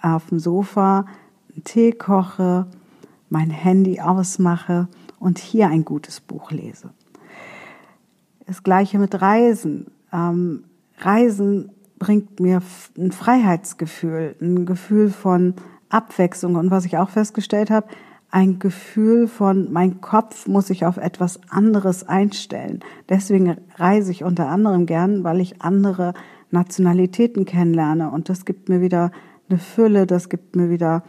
auf 0.00 0.26
dem 0.26 0.38
Sofa 0.38 1.06
einen 1.52 1.64
Tee 1.64 1.92
koche, 1.92 2.66
mein 3.28 3.50
Handy 3.50 4.00
ausmache 4.00 4.88
und 5.18 5.38
hier 5.38 5.68
ein 5.68 5.84
gutes 5.84 6.20
Buch 6.20 6.50
lese. 6.50 6.90
Das 8.46 8.62
gleiche 8.62 8.98
mit 8.98 9.20
Reisen. 9.20 9.90
Ähm, 10.12 10.64
Reisen 10.98 11.70
bringt 11.98 12.40
mir 12.40 12.62
ein 12.98 13.12
Freiheitsgefühl, 13.12 14.36
ein 14.40 14.66
Gefühl 14.66 15.10
von 15.10 15.54
Abwechslung 15.88 16.56
und 16.56 16.70
was 16.70 16.84
ich 16.84 16.98
auch 16.98 17.10
festgestellt 17.10 17.70
habe, 17.70 17.88
ein 18.30 18.58
Gefühl 18.58 19.28
von, 19.28 19.72
mein 19.72 20.00
Kopf 20.00 20.46
muss 20.46 20.66
sich 20.66 20.84
auf 20.84 20.96
etwas 20.96 21.40
anderes 21.48 22.06
einstellen. 22.08 22.80
Deswegen 23.08 23.56
reise 23.76 24.10
ich 24.10 24.24
unter 24.24 24.48
anderem 24.48 24.84
gern, 24.86 25.24
weil 25.24 25.40
ich 25.40 25.62
andere 25.62 26.12
Nationalitäten 26.50 27.44
kennenlerne 27.44 28.10
und 28.10 28.28
das 28.28 28.44
gibt 28.44 28.68
mir 28.68 28.80
wieder 28.80 29.10
eine 29.48 29.58
Fülle, 29.58 30.06
das 30.06 30.28
gibt 30.28 30.56
mir 30.56 30.70
wieder 30.70 31.02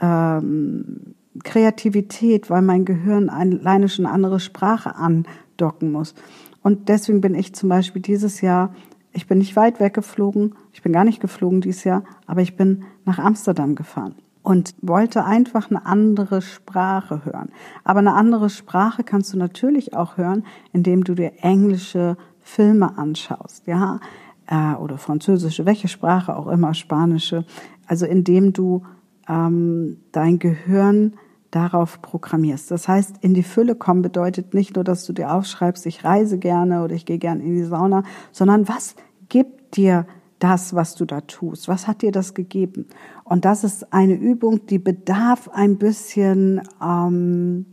ähm, 0.00 1.14
Kreativität, 1.42 2.50
weil 2.50 2.62
mein 2.62 2.84
Gehirn 2.84 3.28
alleine 3.28 3.88
schon 3.88 4.06
eine 4.06 4.14
andere 4.14 4.40
Sprache 4.40 4.94
andocken 4.96 5.92
muss. 5.92 6.14
Und 6.62 6.88
deswegen 6.88 7.20
bin 7.20 7.34
ich 7.34 7.54
zum 7.54 7.68
Beispiel 7.68 8.02
dieses 8.02 8.40
Jahr 8.40 8.74
ich 9.12 9.26
bin 9.26 9.38
nicht 9.38 9.56
weit 9.56 9.80
weggeflogen, 9.80 10.54
ich 10.72 10.82
bin 10.82 10.92
gar 10.92 11.04
nicht 11.04 11.20
geflogen 11.20 11.60
dieses 11.60 11.84
Jahr, 11.84 12.04
aber 12.26 12.42
ich 12.42 12.56
bin 12.56 12.84
nach 13.04 13.18
Amsterdam 13.18 13.74
gefahren 13.74 14.14
und 14.42 14.74
wollte 14.80 15.24
einfach 15.24 15.70
eine 15.70 15.84
andere 15.84 16.42
Sprache 16.42 17.24
hören. 17.24 17.50
Aber 17.84 17.98
eine 18.00 18.14
andere 18.14 18.50
Sprache 18.50 19.04
kannst 19.04 19.32
du 19.32 19.38
natürlich 19.38 19.94
auch 19.94 20.16
hören, 20.16 20.44
indem 20.72 21.04
du 21.04 21.14
dir 21.14 21.32
englische 21.42 22.16
Filme 22.40 22.96
anschaust, 22.96 23.66
ja, 23.66 24.00
äh, 24.46 24.74
oder 24.74 24.98
französische, 24.98 25.66
welche 25.66 25.88
Sprache 25.88 26.36
auch 26.36 26.48
immer, 26.48 26.74
spanische. 26.74 27.44
Also 27.86 28.06
indem 28.06 28.52
du 28.52 28.82
ähm, 29.28 29.98
dein 30.12 30.38
Gehirn 30.38 31.14
darauf 31.50 32.00
programmierst. 32.00 32.70
Das 32.70 32.88
heißt, 32.88 33.16
in 33.20 33.34
die 33.34 33.42
Fülle 33.42 33.74
kommen 33.74 34.02
bedeutet 34.02 34.54
nicht 34.54 34.76
nur, 34.76 34.84
dass 34.84 35.04
du 35.04 35.12
dir 35.12 35.32
aufschreibst, 35.32 35.86
ich 35.86 36.04
reise 36.04 36.38
gerne 36.38 36.84
oder 36.84 36.94
ich 36.94 37.06
gehe 37.06 37.18
gerne 37.18 37.42
in 37.42 37.54
die 37.54 37.64
Sauna, 37.64 38.04
sondern 38.32 38.68
was 38.68 38.94
gibt 39.28 39.76
dir 39.76 40.06
das, 40.38 40.74
was 40.74 40.94
du 40.94 41.04
da 41.04 41.20
tust? 41.20 41.68
Was 41.68 41.86
hat 41.86 42.02
dir 42.02 42.12
das 42.12 42.34
gegeben? 42.34 42.86
Und 43.24 43.44
das 43.44 43.64
ist 43.64 43.92
eine 43.92 44.14
Übung, 44.14 44.66
die 44.66 44.78
bedarf 44.78 45.48
ein 45.52 45.78
bisschen, 45.78 46.62
ähm, 46.82 47.66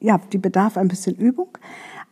ja, 0.00 0.20
die 0.32 0.38
bedarf 0.38 0.76
ein 0.76 0.88
bisschen 0.88 1.16
Übung, 1.16 1.56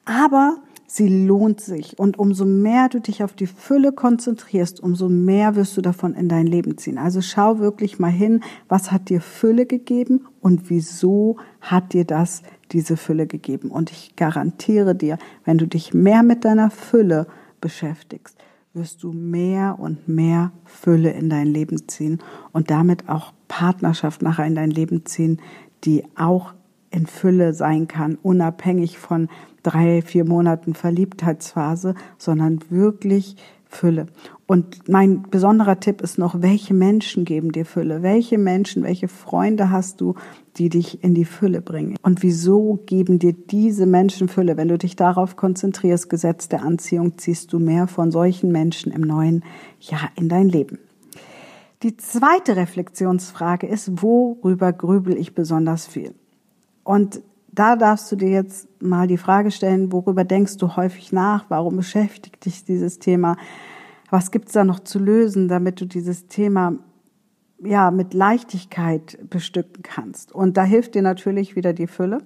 aber 0.05 0.57
sie 0.89 1.27
lohnt 1.27 1.61
sich. 1.61 1.99
Und 1.99 2.19
umso 2.19 2.45
mehr 2.45 2.89
du 2.89 3.01
dich 3.01 3.23
auf 3.23 3.35
die 3.35 3.47
Fülle 3.47 3.93
konzentrierst, 3.93 4.81
umso 4.81 5.09
mehr 5.09 5.55
wirst 5.55 5.77
du 5.77 5.83
davon 5.83 6.15
in 6.15 6.29
dein 6.29 6.47
Leben 6.47 6.79
ziehen. 6.79 6.99
Also 6.99 7.21
schau 7.21 7.59
wirklich 7.59 7.99
mal 7.99 8.11
hin, 8.11 8.41
was 8.69 8.91
hat 8.91 9.11
dir 9.11 9.21
Fülle 9.21 9.67
gegeben 9.67 10.27
und 10.41 10.71
wieso 10.71 11.37
hat 11.61 11.93
dir 11.93 12.05
das 12.05 12.43
diese 12.73 12.97
Fülle 12.97 13.27
gegeben. 13.27 13.71
Und 13.71 13.93
ich 13.93 14.17
garantiere 14.17 14.95
dir, 14.95 15.19
wenn 15.45 15.59
du 15.59 15.67
dich 15.67 15.95
mehr 15.95 16.23
mit 16.23 16.45
deiner 16.45 16.71
Fülle 16.71 17.27
beschäftigst, 17.61 18.39
wirst 18.73 19.03
du 19.03 19.13
mehr 19.13 19.79
und 19.79 20.09
mehr 20.09 20.53
Fülle 20.65 21.11
in 21.11 21.29
dein 21.29 21.47
Leben 21.49 21.87
ziehen 21.87 22.21
und 22.53 22.71
damit 22.71 23.09
auch 23.09 23.33
Partnerschaft 23.47 24.23
nachher 24.23 24.47
in 24.47 24.55
dein 24.55 24.71
Leben 24.71 25.05
ziehen, 25.05 25.41
die 25.85 26.05
auch 26.17 26.55
in 26.99 27.07
Fülle 27.07 27.55
sein 27.55 27.87
kann, 27.87 28.19
unabhängig 28.21 28.99
von 28.99 29.29
drei, 29.63 30.03
vier 30.03 30.25
Monaten 30.25 30.75
Verliebtheitsphase, 30.75 31.95
sondern 32.19 32.59
wirklich 32.71 33.37
Fülle. 33.69 34.07
Und 34.47 34.89
mein 34.89 35.23
besonderer 35.31 35.79
Tipp 35.79 36.01
ist 36.01 36.19
noch, 36.19 36.41
welche 36.41 36.75
Menschen 36.75 37.25
geben 37.25 37.53
dir 37.53 37.67
Fülle? 37.67 38.03
Welche 38.03 38.39
Menschen, 38.39 38.83
welche 38.83 39.07
Freunde 39.07 39.71
hast 39.71 40.01
du, 40.01 40.15
die 40.57 40.71
dich 40.71 41.05
in 41.05 41.15
die 41.15 41.27
Fülle 41.27 41.61
bringen? 41.61 41.97
Und 42.03 42.23
wieso 42.23 42.81
geben 42.87 43.19
dir 43.19 43.35
diese 43.35 43.87
Menschen 43.87 44.29
Fülle? 44.29 44.57
Wenn 44.57 44.69
du 44.69 44.79
dich 44.79 44.97
darauf 44.97 45.37
konzentrierst, 45.37 46.09
Gesetz 46.09 46.49
der 46.49 46.63
Anziehung, 46.63 47.19
ziehst 47.19 47.53
du 47.53 47.59
mehr 47.59 47.87
von 47.87 48.11
solchen 48.11 48.51
Menschen 48.51 48.91
im 48.91 49.03
neuen 49.03 49.45
Jahr 49.79 50.09
in 50.17 50.29
dein 50.29 50.49
Leben. 50.49 50.79
Die 51.83 51.97
zweite 51.97 52.57
Reflexionsfrage 52.57 53.69
ist, 53.69 54.03
worüber 54.03 54.73
grübel 54.73 55.17
ich 55.17 55.35
besonders 55.35 55.87
viel? 55.87 56.15
Und 56.89 57.21
da 57.53 57.77
darfst 57.77 58.11
du 58.11 58.17
dir 58.17 58.31
jetzt 58.31 58.67
mal 58.83 59.07
die 59.07 59.19
Frage 59.19 59.51
stellen, 59.51 59.93
worüber 59.93 60.25
denkst 60.25 60.57
du 60.57 60.75
häufig 60.75 61.13
nach? 61.13 61.45
Warum 61.51 61.77
beschäftigt 61.77 62.47
dich 62.47 62.65
dieses 62.65 62.99
Thema? 62.99 63.37
Was 64.09 64.31
gibt's 64.31 64.53
da 64.53 64.65
noch 64.65 64.81
zu 64.81 64.99
lösen, 64.99 65.49
damit 65.49 65.83
du 65.83 65.85
dieses 65.85 66.29
Thema 66.29 66.79
ja 67.63 67.91
mit 67.91 68.15
Leichtigkeit 68.15 69.19
bestücken 69.29 69.83
kannst? 69.83 70.33
Und 70.33 70.57
da 70.57 70.65
hilft 70.65 70.95
dir 70.95 71.03
natürlich 71.03 71.57
wieder 71.57 71.75
die 71.75 71.89
Fülle 71.89 72.23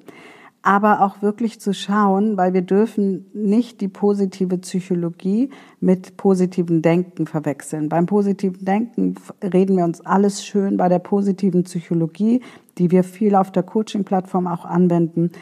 aber 0.62 1.00
auch 1.00 1.22
wirklich 1.22 1.60
zu 1.60 1.74
schauen, 1.74 2.36
weil 2.36 2.54
wir 2.54 2.62
dürfen 2.62 3.26
nicht 3.34 3.80
die 3.80 3.88
positive 3.88 4.58
Psychologie 4.58 5.50
mit 5.80 6.16
positivem 6.16 6.82
Denken 6.82 7.26
verwechseln. 7.26 7.88
Beim 7.88 8.06
positiven 8.06 8.64
Denken 8.64 9.16
reden 9.42 9.76
wir 9.76 9.84
uns 9.84 10.00
alles 10.00 10.44
schön. 10.44 10.76
Bei 10.76 10.88
der 10.88 11.00
positiven 11.00 11.64
Psychologie, 11.64 12.42
die 12.78 12.92
wir 12.92 13.02
viel 13.02 13.34
auf 13.34 13.50
der 13.50 13.64
Coaching-Plattform 13.64 14.46
auch 14.46 14.64
anwenden, 14.64 15.32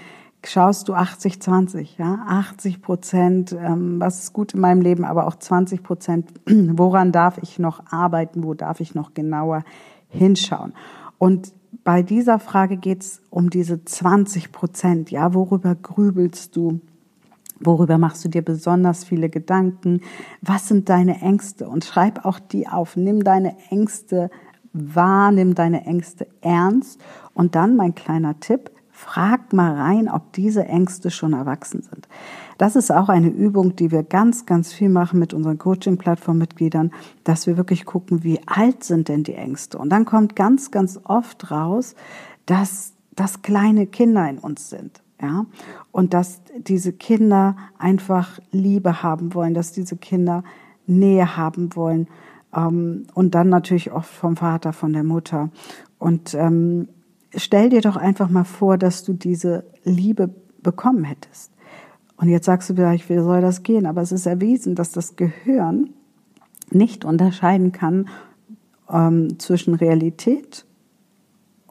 schaust 0.42 0.88
du 0.88 0.94
80, 0.94 1.40
20, 1.40 1.98
ja, 1.98 2.24
80 2.26 2.80
Prozent, 2.80 3.52
ähm, 3.52 4.00
was 4.00 4.22
ist 4.22 4.32
gut 4.32 4.54
in 4.54 4.60
meinem 4.60 4.80
Leben, 4.80 5.04
aber 5.04 5.26
auch 5.26 5.36
20 5.36 5.82
Prozent, 5.82 6.30
woran 6.46 7.12
darf 7.12 7.36
ich 7.42 7.58
noch 7.58 7.82
arbeiten, 7.92 8.42
wo 8.42 8.54
darf 8.54 8.80
ich 8.80 8.94
noch 8.94 9.12
genauer 9.12 9.64
hinschauen. 10.08 10.72
Und 11.18 11.52
bei 11.90 12.04
dieser 12.04 12.38
Frage 12.38 12.76
geht 12.76 13.02
es 13.02 13.20
um 13.30 13.50
diese 13.50 13.84
20 13.84 14.52
Prozent. 14.52 15.10
Ja, 15.10 15.34
worüber 15.34 15.74
grübelst 15.74 16.54
du? 16.54 16.80
Worüber 17.58 17.98
machst 17.98 18.24
du 18.24 18.28
dir 18.28 18.42
besonders 18.42 19.02
viele 19.02 19.28
Gedanken? 19.28 20.00
Was 20.40 20.68
sind 20.68 20.88
deine 20.88 21.20
Ängste? 21.20 21.68
Und 21.68 21.84
schreib 21.84 22.24
auch 22.24 22.38
die 22.38 22.68
auf. 22.68 22.94
Nimm 22.94 23.24
deine 23.24 23.56
Ängste 23.70 24.30
wahr, 24.72 25.32
nimm 25.32 25.56
deine 25.56 25.84
Ängste 25.84 26.28
ernst. 26.42 27.00
Und 27.34 27.56
dann 27.56 27.74
mein 27.74 27.96
kleiner 27.96 28.38
Tipp, 28.38 28.70
frag 28.92 29.52
mal 29.52 29.74
rein, 29.74 30.08
ob 30.08 30.32
diese 30.34 30.66
Ängste 30.66 31.10
schon 31.10 31.32
erwachsen 31.32 31.82
sind. 31.82 32.06
Das 32.60 32.76
ist 32.76 32.90
auch 32.90 33.08
eine 33.08 33.28
Übung, 33.28 33.74
die 33.74 33.90
wir 33.90 34.02
ganz, 34.02 34.44
ganz 34.44 34.70
viel 34.70 34.90
machen 34.90 35.18
mit 35.18 35.32
unseren 35.32 35.56
Coaching-Plattform-Mitgliedern, 35.56 36.90
dass 37.24 37.46
wir 37.46 37.56
wirklich 37.56 37.86
gucken, 37.86 38.22
wie 38.22 38.38
alt 38.44 38.84
sind 38.84 39.08
denn 39.08 39.24
die 39.24 39.32
Ängste. 39.32 39.78
Und 39.78 39.88
dann 39.88 40.04
kommt 40.04 40.36
ganz, 40.36 40.70
ganz 40.70 41.00
oft 41.04 41.50
raus, 41.50 41.94
dass 42.44 42.92
das 43.16 43.40
kleine 43.40 43.86
Kinder 43.86 44.28
in 44.28 44.36
uns 44.36 44.68
sind. 44.68 45.00
Ja, 45.22 45.46
und 45.90 46.12
dass 46.12 46.42
diese 46.58 46.92
Kinder 46.92 47.56
einfach 47.78 48.38
Liebe 48.52 49.02
haben 49.02 49.32
wollen, 49.32 49.54
dass 49.54 49.72
diese 49.72 49.96
Kinder 49.96 50.44
Nähe 50.86 51.38
haben 51.38 51.74
wollen 51.76 52.08
ähm, 52.54 53.06
und 53.14 53.34
dann 53.34 53.48
natürlich 53.48 53.90
oft 53.90 54.10
vom 54.10 54.36
Vater, 54.36 54.74
von 54.74 54.92
der 54.92 55.04
Mutter. 55.04 55.48
Und 55.98 56.34
ähm, 56.34 56.88
stell 57.34 57.70
dir 57.70 57.80
doch 57.80 57.96
einfach 57.96 58.28
mal 58.28 58.44
vor, 58.44 58.76
dass 58.76 59.02
du 59.02 59.14
diese 59.14 59.64
Liebe 59.82 60.28
bekommen 60.62 61.04
hättest. 61.04 61.52
Und 62.20 62.28
jetzt 62.28 62.44
sagst 62.44 62.68
du 62.68 62.74
vielleicht, 62.74 63.08
wie 63.08 63.18
soll 63.18 63.40
das 63.40 63.62
gehen? 63.62 63.86
Aber 63.86 64.02
es 64.02 64.12
ist 64.12 64.26
erwiesen, 64.26 64.74
dass 64.74 64.92
das 64.92 65.16
Gehirn 65.16 65.94
nicht 66.70 67.06
unterscheiden 67.06 67.72
kann 67.72 68.08
ähm, 68.90 69.38
zwischen 69.38 69.74
Realität 69.74 70.66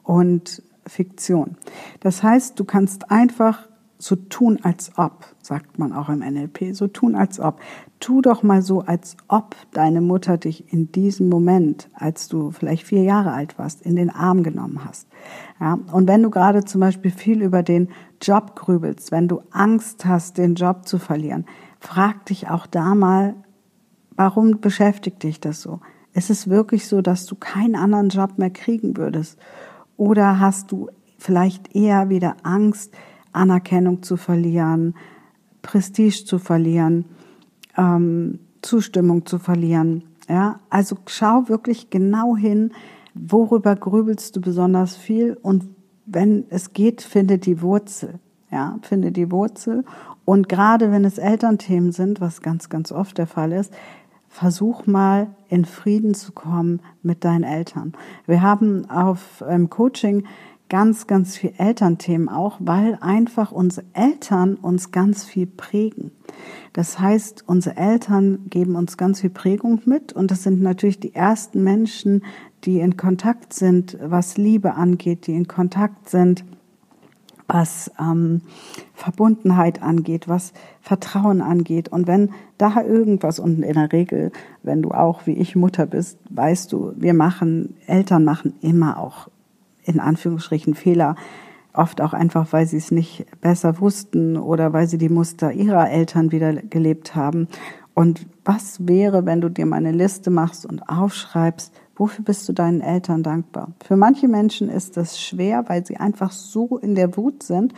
und 0.02 0.62
Fiktion. 0.86 1.56
Das 2.00 2.24
heißt, 2.24 2.58
du 2.58 2.64
kannst 2.64 3.12
einfach 3.12 3.68
so 3.96 4.16
tun 4.16 4.58
als 4.62 4.92
ob, 4.96 5.26
sagt 5.40 5.78
man 5.78 5.92
auch 5.92 6.08
im 6.08 6.18
NLP, 6.18 6.74
so 6.74 6.88
tun 6.88 7.14
als 7.14 7.38
ob. 7.38 7.60
Tu 8.00 8.20
doch 8.20 8.42
mal 8.42 8.62
so, 8.62 8.80
als 8.80 9.16
ob 9.28 9.54
deine 9.72 10.00
Mutter 10.00 10.36
dich 10.36 10.72
in 10.72 10.90
diesem 10.90 11.28
Moment, 11.28 11.88
als 11.94 12.26
du 12.26 12.50
vielleicht 12.50 12.86
vier 12.86 13.02
Jahre 13.02 13.32
alt 13.32 13.56
warst, 13.58 13.82
in 13.82 13.94
den 13.94 14.10
Arm 14.10 14.42
genommen 14.42 14.84
hast. 14.84 15.06
Ja, 15.60 15.78
und 15.92 16.08
wenn 16.08 16.22
du 16.22 16.30
gerade 16.30 16.64
zum 16.64 16.80
Beispiel 16.80 17.10
viel 17.10 17.42
über 17.42 17.62
den 17.62 17.90
Job 18.20 18.54
grübelst, 18.54 19.12
wenn 19.12 19.28
du 19.28 19.42
Angst 19.50 20.04
hast, 20.04 20.38
den 20.38 20.54
Job 20.54 20.86
zu 20.86 20.98
verlieren, 20.98 21.46
frag 21.78 22.26
dich 22.26 22.48
auch 22.48 22.66
da 22.66 22.94
mal, 22.94 23.34
warum 24.16 24.60
beschäftigt 24.60 25.22
dich 25.22 25.40
das 25.40 25.62
so? 25.62 25.80
Ist 26.12 26.30
es 26.30 26.48
wirklich 26.48 26.86
so, 26.88 27.00
dass 27.00 27.24
du 27.26 27.34
keinen 27.36 27.76
anderen 27.76 28.08
Job 28.08 28.36
mehr 28.36 28.50
kriegen 28.50 28.96
würdest? 28.96 29.38
Oder 29.96 30.40
hast 30.40 30.72
du 30.72 30.88
vielleicht 31.18 31.74
eher 31.74 32.08
wieder 32.08 32.36
Angst, 32.42 32.92
Anerkennung 33.32 34.02
zu 34.02 34.16
verlieren, 34.16 34.94
Prestige 35.62 36.24
zu 36.24 36.38
verlieren, 36.38 37.04
ähm, 37.76 38.40
Zustimmung 38.62 39.24
zu 39.24 39.38
verlieren? 39.38 40.04
Ja, 40.28 40.60
also 40.68 40.96
schau 41.06 41.48
wirklich 41.48 41.90
genau 41.90 42.36
hin, 42.36 42.72
worüber 43.14 43.74
grübelst 43.76 44.36
du 44.36 44.40
besonders 44.40 44.96
viel 44.96 45.36
und 45.40 45.64
wenn 46.10 46.44
es 46.50 46.72
geht, 46.72 47.02
finde 47.02 47.38
die 47.38 47.62
Wurzel. 47.62 48.18
Ja, 48.50 48.78
finde 48.82 49.12
die 49.12 49.30
Wurzel. 49.30 49.84
Und 50.24 50.48
gerade 50.48 50.90
wenn 50.90 51.04
es 51.04 51.18
Elternthemen 51.18 51.92
sind, 51.92 52.20
was 52.20 52.42
ganz, 52.42 52.68
ganz 52.68 52.92
oft 52.92 53.18
der 53.18 53.26
Fall 53.26 53.52
ist, 53.52 53.72
versuch 54.28 54.86
mal 54.86 55.28
in 55.48 55.64
Frieden 55.64 56.14
zu 56.14 56.32
kommen 56.32 56.80
mit 57.02 57.24
deinen 57.24 57.44
Eltern. 57.44 57.92
Wir 58.26 58.42
haben 58.42 58.88
auf 58.88 59.44
ähm, 59.48 59.70
Coaching 59.70 60.24
ganz, 60.68 61.08
ganz 61.08 61.36
viel 61.36 61.52
Elternthemen 61.58 62.28
auch, 62.28 62.56
weil 62.60 62.96
einfach 63.00 63.50
unsere 63.50 63.84
Eltern 63.92 64.54
uns 64.54 64.92
ganz 64.92 65.24
viel 65.24 65.46
prägen. 65.46 66.12
Das 66.72 67.00
heißt, 67.00 67.44
unsere 67.48 67.76
Eltern 67.76 68.46
geben 68.48 68.76
uns 68.76 68.96
ganz 68.96 69.20
viel 69.20 69.30
Prägung 69.30 69.82
mit 69.84 70.12
und 70.12 70.30
das 70.30 70.44
sind 70.44 70.62
natürlich 70.62 71.00
die 71.00 71.14
ersten 71.14 71.64
Menschen, 71.64 72.22
die 72.64 72.80
in 72.80 72.96
Kontakt 72.96 73.52
sind, 73.52 73.96
was 74.02 74.36
Liebe 74.36 74.74
angeht, 74.74 75.26
die 75.26 75.34
in 75.34 75.48
Kontakt 75.48 76.08
sind, 76.08 76.44
was 77.48 77.90
ähm, 77.98 78.42
Verbundenheit 78.94 79.82
angeht, 79.82 80.28
was 80.28 80.52
Vertrauen 80.80 81.40
angeht. 81.40 81.88
Und 81.88 82.06
wenn 82.06 82.30
da 82.58 82.82
irgendwas, 82.82 83.38
und 83.38 83.62
in 83.62 83.74
der 83.74 83.92
Regel, 83.92 84.30
wenn 84.62 84.82
du 84.82 84.90
auch 84.90 85.26
wie 85.26 85.32
ich 85.32 85.56
Mutter 85.56 85.86
bist, 85.86 86.18
weißt 86.30 86.72
du, 86.72 86.92
wir 86.96 87.14
machen, 87.14 87.76
Eltern 87.86 88.24
machen 88.24 88.54
immer 88.60 88.98
auch 88.98 89.28
in 89.84 89.98
Anführungsstrichen 89.98 90.74
Fehler, 90.74 91.16
oft 91.72 92.00
auch 92.00 92.12
einfach, 92.12 92.52
weil 92.52 92.66
sie 92.66 92.76
es 92.76 92.90
nicht 92.90 93.26
besser 93.40 93.80
wussten 93.80 94.36
oder 94.36 94.72
weil 94.72 94.86
sie 94.86 94.98
die 94.98 95.08
Muster 95.08 95.52
ihrer 95.52 95.90
Eltern 95.90 96.32
wieder 96.32 96.52
gelebt 96.54 97.14
haben. 97.14 97.48
Und 97.94 98.26
was 98.44 98.86
wäre, 98.86 99.26
wenn 99.26 99.40
du 99.40 99.48
dir 99.48 99.66
mal 99.66 99.76
eine 99.76 99.92
Liste 99.92 100.30
machst 100.30 100.66
und 100.66 100.88
aufschreibst, 100.88 101.72
Wofür 102.00 102.24
bist 102.24 102.48
du 102.48 102.54
deinen 102.54 102.80
Eltern 102.80 103.22
dankbar? 103.22 103.72
Für 103.84 103.94
manche 103.94 104.26
Menschen 104.26 104.70
ist 104.70 104.96
das 104.96 105.20
schwer, 105.20 105.68
weil 105.68 105.84
sie 105.84 105.98
einfach 105.98 106.32
so 106.32 106.78
in 106.78 106.94
der 106.94 107.14
Wut 107.14 107.42
sind. 107.42 107.74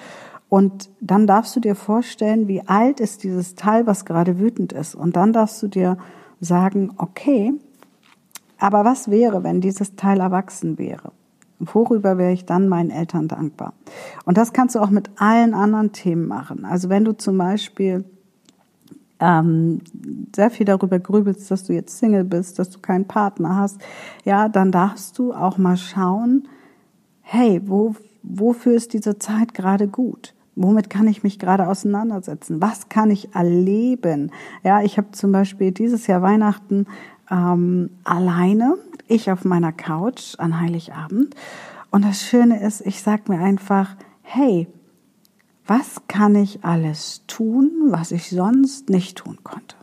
Und 0.49 0.91
dann 1.01 1.27
darfst 1.27 1.57
du 1.57 1.61
dir 1.61 1.75
vorstellen, 1.75 2.47
wie 2.47 2.63
alt 2.69 3.01
ist 3.01 3.25
dieses 3.25 3.57
Teil, 3.57 3.85
was 3.89 4.05
gerade 4.05 4.39
wütend 4.39 4.73
ist. 4.73 4.95
Und 4.95 5.17
dann 5.17 5.33
darfst 5.33 5.61
du 5.61 5.67
dir 5.67 5.99
sagen, 6.39 6.93
okay, 6.99 7.53
aber 8.59 8.85
was 8.85 9.11
wäre, 9.11 9.43
wenn 9.43 9.61
dieses 9.61 9.97
Teil 9.97 10.21
erwachsen 10.21 10.79
wäre? 10.79 11.11
Worüber 11.59 12.17
wäre 12.17 12.33
ich 12.33 12.45
dann 12.45 12.69
meinen 12.69 12.91
Eltern 12.91 13.27
dankbar? 13.27 13.73
Und 14.25 14.37
das 14.37 14.53
kannst 14.53 14.77
du 14.77 14.79
auch 14.79 14.91
mit 14.91 15.11
allen 15.17 15.53
anderen 15.53 15.91
Themen 15.91 16.29
machen. 16.29 16.65
Also 16.65 16.89
wenn 16.89 17.05
du 17.05 17.17
zum 17.17 17.39
Beispiel 17.39 18.05
ähm, 19.23 19.81
sehr 20.35 20.51
viel 20.51 20.67
darüber 20.67 20.99
grübelst, 20.99 21.49
dass 21.51 21.63
du 21.65 21.73
jetzt 21.73 21.97
Single 21.97 22.25
bist, 22.25 22.59
dass 22.59 22.71
du 22.71 22.81
keinen 22.81 23.07
Partner 23.07 23.57
hast, 23.57 23.81
ja, 24.25 24.49
dann 24.49 24.73
darfst 24.73 25.19
du 25.19 25.33
auch 25.33 25.59
mal 25.59 25.77
schauen, 25.77 26.49
hey, 27.21 27.63
wo, 27.65 27.95
wofür 28.25 28.75
ist 28.75 28.93
diese 28.93 29.19
Zeit 29.19 29.55
gerade 29.55 29.87
gut? 29.87 30.35
Womit 30.57 30.91
kann 30.91 31.07
ich 31.07 31.23
mich 31.23 31.39
gerade 31.39 31.69
auseinandersetzen? 31.69 32.61
Was 32.61 32.89
kann 32.89 33.11
ich 33.11 33.35
erleben? 33.35 34.33
Ja, 34.65 34.83
ich 34.83 34.99
habe 34.99 35.13
zum 35.13 35.31
Beispiel 35.31 35.71
dieses 35.71 36.09
Jahr 36.09 36.21
Weihnachten 36.21 36.87
ähm, 37.31 37.91
alleine, 38.05 38.75
ich 39.07 39.31
auf 39.31 39.45
meiner 39.45 39.73
Couch 39.73 40.35
an 40.39 40.61
Heiligabend. 40.61 41.35
Und 41.91 42.05
das 42.05 42.23
Schöne 42.23 42.61
ist, 42.61 42.85
ich 42.85 43.03
sag 43.03 43.29
mir 43.29 43.39
einfach, 43.39 43.97
hey, 44.23 44.67
was 45.67 46.03
kann 46.09 46.35
ich 46.35 46.65
alles 46.65 47.23
tun, 47.27 47.71
was 47.87 48.11
ich 48.13 48.31
sonst 48.31 48.91
nicht 48.91 49.19
tun 49.19 49.39
konnte? 49.43 49.77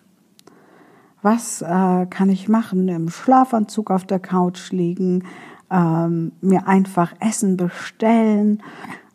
Was 1.22 1.62
äh, 1.62 2.06
kann 2.06 2.30
ich 2.30 2.48
machen? 2.48 2.88
Im 2.88 3.10
Schlafanzug 3.10 3.92
auf 3.92 4.06
der 4.06 4.20
Couch 4.20 4.72
liegen, 4.72 5.26
ähm, 5.70 6.32
mir 6.42 6.68
einfach 6.68 7.14
Essen 7.20 7.58
bestellen, 7.58 8.64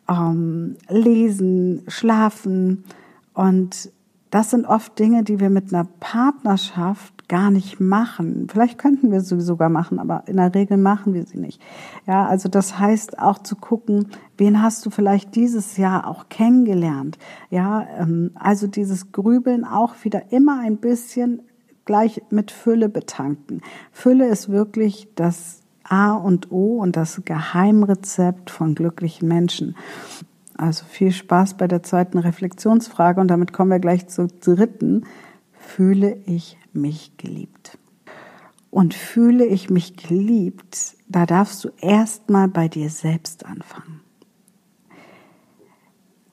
ähm, 0.08 0.76
lesen, 0.88 1.82
schlafen. 1.88 2.84
Und 3.32 3.90
das 4.34 4.50
sind 4.50 4.66
oft 4.66 4.98
Dinge, 4.98 5.22
die 5.22 5.38
wir 5.38 5.48
mit 5.48 5.72
einer 5.72 5.86
Partnerschaft 6.00 7.28
gar 7.28 7.52
nicht 7.52 7.78
machen. 7.78 8.48
Vielleicht 8.50 8.78
könnten 8.78 9.12
wir 9.12 9.20
sie 9.20 9.40
sogar 9.40 9.68
machen, 9.68 10.00
aber 10.00 10.24
in 10.26 10.38
der 10.38 10.52
Regel 10.52 10.76
machen 10.76 11.14
wir 11.14 11.24
sie 11.24 11.38
nicht. 11.38 11.62
Ja, 12.04 12.26
also 12.26 12.48
das 12.48 12.76
heißt 12.76 13.20
auch 13.20 13.38
zu 13.38 13.54
gucken, 13.54 14.08
wen 14.36 14.60
hast 14.60 14.84
du 14.84 14.90
vielleicht 14.90 15.36
dieses 15.36 15.76
Jahr 15.76 16.08
auch 16.08 16.30
kennengelernt? 16.30 17.16
Ja, 17.48 17.86
ähm, 17.96 18.32
also 18.34 18.66
dieses 18.66 19.12
Grübeln 19.12 19.64
auch 19.64 19.94
wieder 20.02 20.32
immer 20.32 20.58
ein 20.58 20.78
bisschen 20.78 21.42
gleich 21.84 22.20
mit 22.30 22.50
Fülle 22.50 22.88
betanken. 22.88 23.62
Fülle 23.92 24.26
ist 24.26 24.48
wirklich 24.48 25.06
das 25.14 25.60
A 25.84 26.12
und 26.12 26.50
O 26.50 26.78
und 26.78 26.96
das 26.96 27.22
Geheimrezept 27.24 28.50
von 28.50 28.74
glücklichen 28.74 29.28
Menschen. 29.28 29.76
Also 30.56 30.84
viel 30.84 31.12
Spaß 31.12 31.56
bei 31.56 31.66
der 31.66 31.82
zweiten 31.82 32.18
Reflexionsfrage 32.18 33.20
und 33.20 33.28
damit 33.28 33.52
kommen 33.52 33.70
wir 33.70 33.80
gleich 33.80 34.06
zur 34.08 34.28
dritten. 34.28 35.04
Fühle 35.52 36.16
ich 36.26 36.56
mich 36.72 37.16
geliebt? 37.16 37.78
Und 38.70 38.94
fühle 38.94 39.46
ich 39.46 39.70
mich 39.70 39.96
geliebt, 39.96 40.96
da 41.08 41.26
darfst 41.26 41.64
du 41.64 41.70
erstmal 41.80 42.48
bei 42.48 42.68
dir 42.68 42.90
selbst 42.90 43.46
anfangen. 43.46 44.00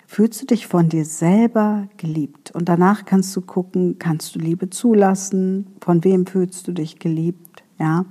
Fühlst 0.08 0.42
du 0.42 0.46
dich 0.46 0.68
von 0.68 0.90
dir 0.90 1.06
selber 1.06 1.88
geliebt? 1.96 2.52
Und 2.52 2.68
danach 2.68 3.06
kannst 3.06 3.34
du 3.36 3.42
gucken, 3.42 3.98
kannst 3.98 4.36
du 4.36 4.40
Liebe 4.40 4.70
zulassen? 4.70 5.68
Von 5.80 6.04
wem 6.04 6.26
fühlst 6.26 6.68
du 6.68 6.74
dich 6.74 7.00
geliebt? 7.00 7.64
Ja. 7.80 8.06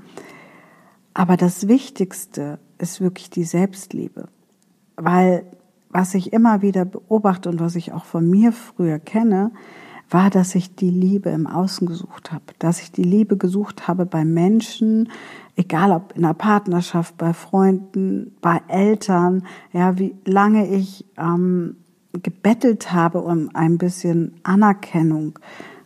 Aber 1.12 1.37
das 1.37 1.69
Wichtigste 1.69 2.59
ist 2.79 3.02
wirklich 3.02 3.29
die 3.29 3.45
Selbstliebe. 3.45 4.29
Weil 4.97 5.45
was 5.90 6.14
ich 6.14 6.32
immer 6.32 6.62
wieder 6.62 6.85
beobachte 6.85 7.49
und 7.49 7.61
was 7.61 7.76
ich 7.76 7.92
auch 7.92 8.04
von 8.04 8.28
mir 8.28 8.52
früher 8.52 8.99
kenne, 8.99 9.50
war, 10.09 10.30
dass 10.30 10.54
ich 10.54 10.75
die 10.75 10.90
Liebe 10.90 11.30
im 11.30 11.47
Außen 11.47 11.87
gesucht 11.87 12.32
habe, 12.32 12.42
dass 12.59 12.80
ich 12.80 12.90
die 12.90 13.04
Liebe 13.04 13.37
gesucht 13.37 13.87
habe 13.87 14.06
bei 14.06 14.25
Menschen, 14.25 15.09
egal 15.56 15.92
ob 15.92 16.16
in 16.16 16.25
einer 16.25 16.35
Partnerschaft, 16.35 17.16
bei 17.16 17.32
Freunden, 17.32 18.37
bei 18.40 18.61
Eltern, 18.66 19.44
ja, 19.73 19.99
wie 19.99 20.14
lange 20.25 20.68
ich 20.68 21.04
ähm, 21.16 21.76
gebettelt 22.12 22.92
habe 22.92 23.20
um 23.20 23.50
ein 23.54 23.78
bisschen 23.78 24.35
Anerkennung 24.42 25.38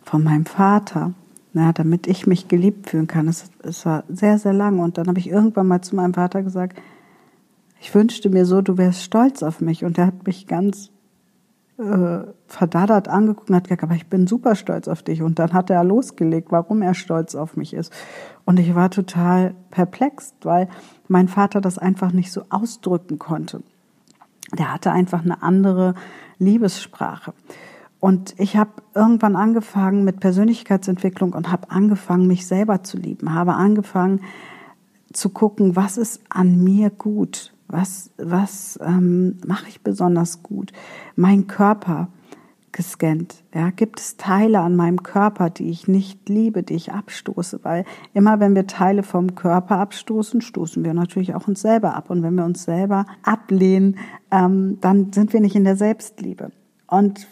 von 0.02 0.24
meinem 0.24 0.46
Vater 0.46 1.12
na, 1.54 1.72
damit 1.72 2.08
ich 2.08 2.26
mich 2.26 2.48
geliebt 2.48 2.90
fühlen 2.90 3.06
kann. 3.06 3.28
Es, 3.28 3.44
es 3.62 3.86
war 3.86 4.02
sehr, 4.08 4.38
sehr 4.38 4.52
lang. 4.52 4.80
Und 4.80 4.98
dann 4.98 5.06
habe 5.06 5.20
ich 5.20 5.30
irgendwann 5.30 5.68
mal 5.68 5.80
zu 5.80 5.94
meinem 5.94 6.12
Vater 6.12 6.42
gesagt, 6.42 6.76
ich 7.84 7.94
wünschte 7.94 8.30
mir 8.30 8.46
so, 8.46 8.62
du 8.62 8.78
wärst 8.78 9.02
stolz 9.02 9.42
auf 9.42 9.60
mich. 9.60 9.84
Und 9.84 9.98
er 9.98 10.06
hat 10.06 10.26
mich 10.26 10.46
ganz 10.46 10.90
äh, 11.76 12.20
verdaddert 12.46 13.08
angeguckt 13.08 13.50
und 13.50 13.56
hat 13.56 13.64
gesagt, 13.64 13.82
aber 13.82 13.94
ich 13.94 14.06
bin 14.06 14.26
super 14.26 14.54
stolz 14.54 14.88
auf 14.88 15.02
dich. 15.02 15.20
Und 15.20 15.38
dann 15.38 15.52
hat 15.52 15.68
er 15.68 15.84
losgelegt, 15.84 16.50
warum 16.50 16.80
er 16.80 16.94
stolz 16.94 17.34
auf 17.34 17.58
mich 17.58 17.74
ist. 17.74 17.92
Und 18.46 18.58
ich 18.58 18.74
war 18.74 18.90
total 18.90 19.54
perplex, 19.68 20.32
weil 20.40 20.70
mein 21.08 21.28
Vater 21.28 21.60
das 21.60 21.76
einfach 21.76 22.12
nicht 22.12 22.32
so 22.32 22.44
ausdrücken 22.48 23.18
konnte. 23.18 23.62
Der 24.58 24.72
hatte 24.72 24.90
einfach 24.90 25.22
eine 25.22 25.42
andere 25.42 25.94
Liebessprache. 26.38 27.34
Und 28.00 28.34
ich 28.38 28.56
habe 28.56 28.70
irgendwann 28.94 29.36
angefangen 29.36 30.04
mit 30.04 30.20
Persönlichkeitsentwicklung 30.20 31.34
und 31.34 31.52
habe 31.52 31.70
angefangen, 31.70 32.28
mich 32.28 32.46
selber 32.46 32.82
zu 32.82 32.96
lieben, 32.96 33.34
habe 33.34 33.52
angefangen 33.52 34.22
zu 35.12 35.28
gucken, 35.28 35.76
was 35.76 35.98
ist 35.98 36.22
an 36.30 36.64
mir 36.64 36.88
gut, 36.88 37.53
was, 37.68 38.10
was 38.18 38.78
ähm, 38.82 39.38
mache 39.46 39.68
ich 39.68 39.82
besonders 39.82 40.42
gut. 40.42 40.72
Mein 41.16 41.46
Körper 41.46 42.08
gescannt. 42.74 43.44
Ja, 43.54 43.70
gibt 43.70 44.00
es 44.00 44.16
Teile 44.16 44.60
an 44.60 44.76
meinem 44.76 45.02
Körper, 45.02 45.48
die 45.48 45.70
ich 45.70 45.88
nicht 45.88 46.28
liebe, 46.28 46.62
die 46.62 46.74
ich 46.74 46.92
abstoße? 46.92 47.60
Weil 47.62 47.84
immer 48.12 48.40
wenn 48.40 48.54
wir 48.54 48.66
Teile 48.66 49.02
vom 49.02 49.34
Körper 49.34 49.78
abstoßen, 49.78 50.40
stoßen 50.40 50.84
wir 50.84 50.92
natürlich 50.92 51.34
auch 51.34 51.48
uns 51.48 51.62
selber 51.62 51.94
ab. 51.94 52.10
Und 52.10 52.22
wenn 52.22 52.34
wir 52.34 52.44
uns 52.44 52.64
selber 52.64 53.06
ablehnen, 53.22 53.96
ähm, 54.30 54.78
dann 54.80 55.12
sind 55.12 55.32
wir 55.32 55.40
nicht 55.40 55.54
in 55.54 55.64
der 55.64 55.76
Selbstliebe. 55.76 56.50
Und 56.88 57.26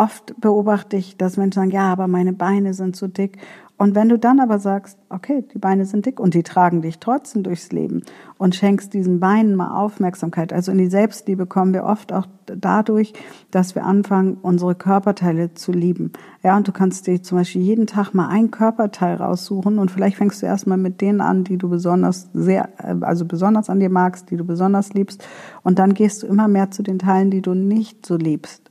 oft 0.00 0.40
beobachte 0.40 0.96
ich, 0.96 1.18
dass 1.18 1.36
Menschen 1.36 1.60
sagen, 1.60 1.70
ja, 1.70 1.92
aber 1.92 2.08
meine 2.08 2.32
Beine 2.32 2.72
sind 2.72 2.96
so 2.96 3.06
dick. 3.06 3.36
Und 3.76 3.94
wenn 3.94 4.08
du 4.08 4.18
dann 4.18 4.40
aber 4.40 4.58
sagst, 4.58 4.98
okay, 5.10 5.44
die 5.54 5.58
Beine 5.58 5.84
sind 5.84 6.04
dick 6.06 6.20
und 6.20 6.32
die 6.34 6.42
tragen 6.42 6.82
dich 6.82 6.98
trotzdem 6.98 7.42
durchs 7.42 7.70
Leben 7.70 8.02
und 8.38 8.54
schenkst 8.54 8.94
diesen 8.94 9.20
Beinen 9.20 9.56
mal 9.56 9.78
Aufmerksamkeit. 9.78 10.52
Also 10.54 10.72
in 10.72 10.78
die 10.78 10.86
Selbstliebe 10.86 11.46
kommen 11.46 11.74
wir 11.74 11.84
oft 11.84 12.12
auch 12.12 12.26
dadurch, 12.46 13.12
dass 13.50 13.74
wir 13.74 13.84
anfangen, 13.84 14.38
unsere 14.40 14.74
Körperteile 14.74 15.52
zu 15.52 15.72
lieben. 15.72 16.12
Ja, 16.42 16.56
und 16.56 16.66
du 16.66 16.72
kannst 16.72 17.06
dir 17.06 17.22
zum 17.22 17.38
Beispiel 17.38 17.62
jeden 17.62 17.86
Tag 17.86 18.14
mal 18.14 18.28
ein 18.28 18.50
Körperteil 18.50 19.16
raussuchen 19.16 19.78
und 19.78 19.90
vielleicht 19.90 20.16
fängst 20.16 20.40
du 20.40 20.46
erstmal 20.46 20.78
mit 20.78 21.00
denen 21.02 21.20
an, 21.20 21.44
die 21.44 21.58
du 21.58 21.68
besonders 21.68 22.30
sehr, 22.32 22.70
also 23.02 23.26
besonders 23.26 23.68
an 23.68 23.80
dir 23.80 23.90
magst, 23.90 24.30
die 24.30 24.36
du 24.36 24.44
besonders 24.44 24.94
liebst. 24.94 25.26
Und 25.62 25.78
dann 25.78 25.92
gehst 25.92 26.22
du 26.22 26.26
immer 26.26 26.48
mehr 26.48 26.70
zu 26.70 26.82
den 26.82 26.98
Teilen, 26.98 27.30
die 27.30 27.42
du 27.42 27.52
nicht 27.52 28.06
so 28.06 28.16
liebst. 28.16 28.69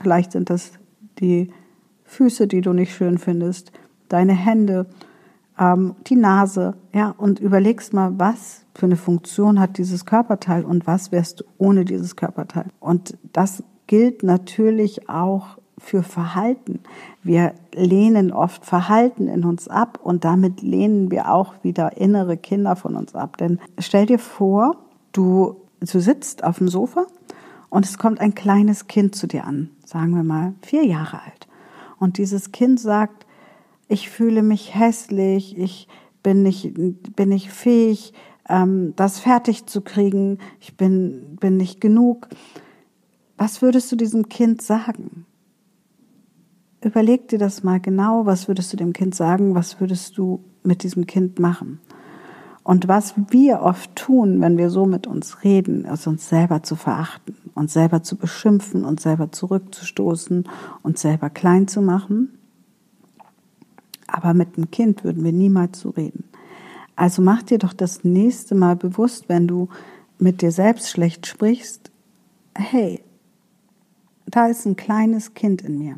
Vielleicht 0.00 0.32
sind 0.32 0.50
das 0.50 0.72
die 1.18 1.50
Füße, 2.04 2.46
die 2.46 2.60
du 2.60 2.72
nicht 2.72 2.94
schön 2.94 3.18
findest, 3.18 3.72
deine 4.08 4.34
Hände, 4.34 4.86
ähm, 5.58 5.94
die 6.06 6.16
Nase, 6.16 6.74
ja, 6.94 7.14
und 7.16 7.40
überlegst 7.40 7.92
mal, 7.92 8.12
was 8.18 8.64
für 8.74 8.86
eine 8.86 8.96
Funktion 8.96 9.58
hat 9.58 9.78
dieses 9.78 10.04
Körperteil 10.04 10.64
und 10.64 10.86
was 10.86 11.12
wärst 11.12 11.40
du 11.40 11.44
ohne 11.58 11.84
dieses 11.84 12.16
Körperteil. 12.16 12.66
Und 12.78 13.16
das 13.32 13.62
gilt 13.86 14.22
natürlich 14.22 15.08
auch 15.08 15.58
für 15.78 16.02
Verhalten. 16.02 16.80
Wir 17.22 17.54
lehnen 17.74 18.32
oft 18.32 18.64
Verhalten 18.64 19.28
in 19.28 19.44
uns 19.44 19.68
ab 19.68 19.98
und 20.02 20.24
damit 20.24 20.62
lehnen 20.62 21.10
wir 21.10 21.32
auch 21.32 21.54
wieder 21.62 21.96
innere 21.96 22.36
Kinder 22.36 22.76
von 22.76 22.96
uns 22.96 23.14
ab. 23.14 23.36
Denn 23.36 23.58
stell 23.78 24.06
dir 24.06 24.18
vor, 24.18 24.76
du, 25.12 25.56
du 25.80 26.00
sitzt 26.00 26.44
auf 26.44 26.58
dem 26.58 26.68
Sofa 26.68 27.06
und 27.68 27.84
es 27.84 27.98
kommt 27.98 28.20
ein 28.20 28.34
kleines 28.34 28.86
Kind 28.86 29.14
zu 29.14 29.26
dir 29.26 29.44
an, 29.44 29.70
sagen 29.84 30.14
wir 30.14 30.22
mal 30.22 30.54
vier 30.62 30.84
Jahre 30.84 31.22
alt. 31.22 31.48
Und 31.98 32.18
dieses 32.18 32.52
Kind 32.52 32.80
sagt, 32.80 33.26
ich 33.88 34.10
fühle 34.10 34.42
mich 34.42 34.74
hässlich, 34.74 35.58
ich 35.58 35.88
bin 36.22 36.42
nicht, 36.42 36.72
bin 37.16 37.28
nicht 37.28 37.50
fähig, 37.50 38.12
ähm, 38.48 38.94
das 38.96 39.18
fertig 39.18 39.66
zu 39.66 39.80
kriegen, 39.80 40.38
ich 40.60 40.76
bin, 40.76 41.36
bin 41.40 41.56
nicht 41.56 41.80
genug. 41.80 42.28
Was 43.36 43.62
würdest 43.62 43.90
du 43.92 43.96
diesem 43.96 44.28
Kind 44.28 44.62
sagen? 44.62 45.26
Überleg 46.80 47.28
dir 47.28 47.38
das 47.38 47.62
mal 47.62 47.80
genau, 47.80 48.26
was 48.26 48.48
würdest 48.48 48.72
du 48.72 48.76
dem 48.76 48.92
Kind 48.92 49.14
sagen, 49.14 49.54
was 49.54 49.80
würdest 49.80 50.18
du 50.18 50.44
mit 50.62 50.82
diesem 50.82 51.06
Kind 51.06 51.38
machen? 51.38 51.80
Und 52.62 52.88
was 52.88 53.14
wir 53.30 53.62
oft 53.62 53.94
tun, 53.94 54.40
wenn 54.40 54.58
wir 54.58 54.70
so 54.70 54.86
mit 54.86 55.06
uns 55.06 55.44
reden, 55.44 55.84
ist 55.84 56.06
uns 56.08 56.28
selber 56.28 56.64
zu 56.64 56.74
verachten, 56.74 57.36
uns 57.56 57.72
selber 57.72 58.02
zu 58.02 58.16
beschimpfen, 58.16 58.84
uns 58.84 59.02
selber 59.02 59.32
zurückzustoßen, 59.32 60.48
uns 60.82 61.00
selber 61.00 61.30
klein 61.30 61.66
zu 61.66 61.82
machen. 61.82 62.38
Aber 64.06 64.34
mit 64.34 64.56
dem 64.56 64.70
Kind 64.70 65.02
würden 65.02 65.24
wir 65.24 65.32
niemals 65.32 65.80
so 65.80 65.90
reden. 65.90 66.24
Also 66.94 67.22
mach 67.22 67.42
dir 67.42 67.58
doch 67.58 67.72
das 67.72 68.04
nächste 68.04 68.54
Mal 68.54 68.76
bewusst, 68.76 69.28
wenn 69.28 69.48
du 69.48 69.68
mit 70.18 70.42
dir 70.42 70.52
selbst 70.52 70.90
schlecht 70.90 71.26
sprichst, 71.26 71.90
hey, 72.54 73.02
da 74.26 74.46
ist 74.46 74.66
ein 74.66 74.76
kleines 74.76 75.34
Kind 75.34 75.62
in 75.62 75.78
mir. 75.78 75.96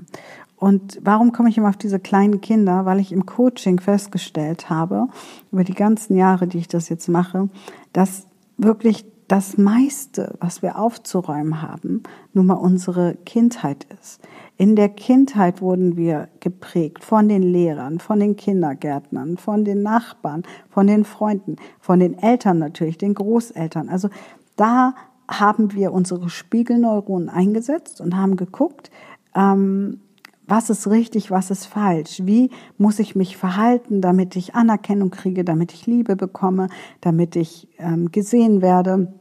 Und 0.56 0.98
warum 1.02 1.32
komme 1.32 1.48
ich 1.48 1.58
immer 1.58 1.68
auf 1.68 1.76
diese 1.76 2.00
kleinen 2.00 2.40
Kinder? 2.40 2.84
Weil 2.84 2.98
ich 3.00 3.12
im 3.12 3.26
Coaching 3.26 3.80
festgestellt 3.80 4.70
habe, 4.70 5.08
über 5.52 5.64
die 5.64 5.74
ganzen 5.74 6.16
Jahre, 6.16 6.46
die 6.46 6.58
ich 6.58 6.68
das 6.68 6.88
jetzt 6.88 7.08
mache, 7.08 7.48
dass 7.92 8.26
wirklich 8.56 9.04
das 9.28 9.58
meiste, 9.58 10.34
was 10.40 10.62
wir 10.62 10.78
aufzuräumen 10.78 11.60
haben, 11.60 12.02
nun 12.32 12.46
mal 12.46 12.54
unsere 12.54 13.14
Kindheit 13.26 13.86
ist. 14.00 14.20
In 14.56 14.74
der 14.74 14.88
Kindheit 14.88 15.60
wurden 15.60 15.96
wir 15.96 16.28
geprägt 16.40 17.04
von 17.04 17.28
den 17.28 17.42
Lehrern, 17.42 18.00
von 18.00 18.18
den 18.18 18.36
Kindergärtnern, 18.36 19.36
von 19.36 19.64
den 19.64 19.82
Nachbarn, 19.82 20.42
von 20.70 20.86
den 20.86 21.04
Freunden, 21.04 21.56
von 21.78 22.00
den 22.00 22.18
Eltern 22.18 22.58
natürlich, 22.58 22.98
den 22.98 23.14
Großeltern. 23.14 23.88
Also 23.90 24.08
da 24.56 24.94
haben 25.30 25.74
wir 25.74 25.92
unsere 25.92 26.30
Spiegelneuronen 26.30 27.28
eingesetzt 27.28 28.00
und 28.00 28.16
haben 28.16 28.36
geguckt, 28.36 28.90
ähm, 29.34 30.00
was 30.48 30.70
ist 30.70 30.88
richtig, 30.88 31.30
was 31.30 31.50
ist 31.50 31.66
falsch, 31.66 32.22
wie 32.24 32.50
muss 32.78 32.98
ich 32.98 33.14
mich 33.14 33.36
verhalten, 33.36 34.00
damit 34.00 34.34
ich 34.34 34.54
Anerkennung 34.54 35.10
kriege, 35.10 35.44
damit 35.44 35.72
ich 35.72 35.86
Liebe 35.86 36.16
bekomme, 36.16 36.68
damit 37.00 37.36
ich 37.36 37.68
ähm, 37.78 38.10
gesehen 38.10 38.62
werde 38.62 39.12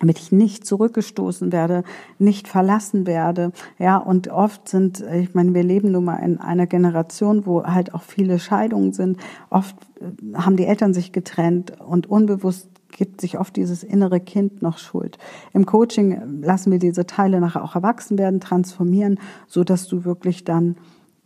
damit 0.00 0.18
ich 0.18 0.32
nicht 0.32 0.66
zurückgestoßen 0.66 1.52
werde, 1.52 1.84
nicht 2.18 2.48
verlassen 2.48 3.06
werde. 3.06 3.52
Ja, 3.78 3.98
und 3.98 4.28
oft 4.28 4.68
sind, 4.68 5.00
ich 5.00 5.34
meine, 5.34 5.54
wir 5.54 5.62
leben 5.62 5.92
nun 5.92 6.04
mal 6.04 6.16
in 6.16 6.40
einer 6.40 6.66
Generation, 6.66 7.46
wo 7.46 7.62
halt 7.64 7.94
auch 7.94 8.02
viele 8.02 8.38
Scheidungen 8.38 8.92
sind. 8.92 9.18
Oft 9.50 9.76
äh, 10.00 10.36
haben 10.36 10.56
die 10.56 10.64
Eltern 10.64 10.94
sich 10.94 11.12
getrennt 11.12 11.80
und 11.80 12.10
unbewusst 12.10 12.71
gibt 12.92 13.20
sich 13.20 13.38
oft 13.38 13.56
dieses 13.56 13.82
innere 13.82 14.20
Kind 14.20 14.62
noch 14.62 14.78
Schuld. 14.78 15.18
Im 15.52 15.66
Coaching 15.66 16.42
lassen 16.42 16.70
wir 16.70 16.78
diese 16.78 17.06
Teile 17.06 17.40
nachher 17.40 17.64
auch 17.64 17.74
erwachsen 17.74 18.18
werden, 18.18 18.40
transformieren, 18.40 19.18
so 19.46 19.64
dass 19.64 19.88
du 19.88 20.04
wirklich 20.04 20.44
dann 20.44 20.76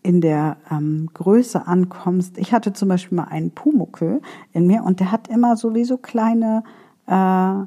in 0.02 0.20
der 0.20 0.56
ähm, 0.70 1.10
Größe 1.12 1.66
ankommst. 1.66 2.38
Ich 2.38 2.52
hatte 2.52 2.72
zum 2.72 2.88
Beispiel 2.88 3.16
mal 3.16 3.24
einen 3.24 3.50
Pumuckel 3.50 4.22
in 4.52 4.66
mir 4.66 4.84
und 4.84 5.00
der 5.00 5.12
hat 5.12 5.28
immer 5.28 5.56
sowieso 5.56 5.98
kleine 5.98 6.62
äh, 7.06 7.64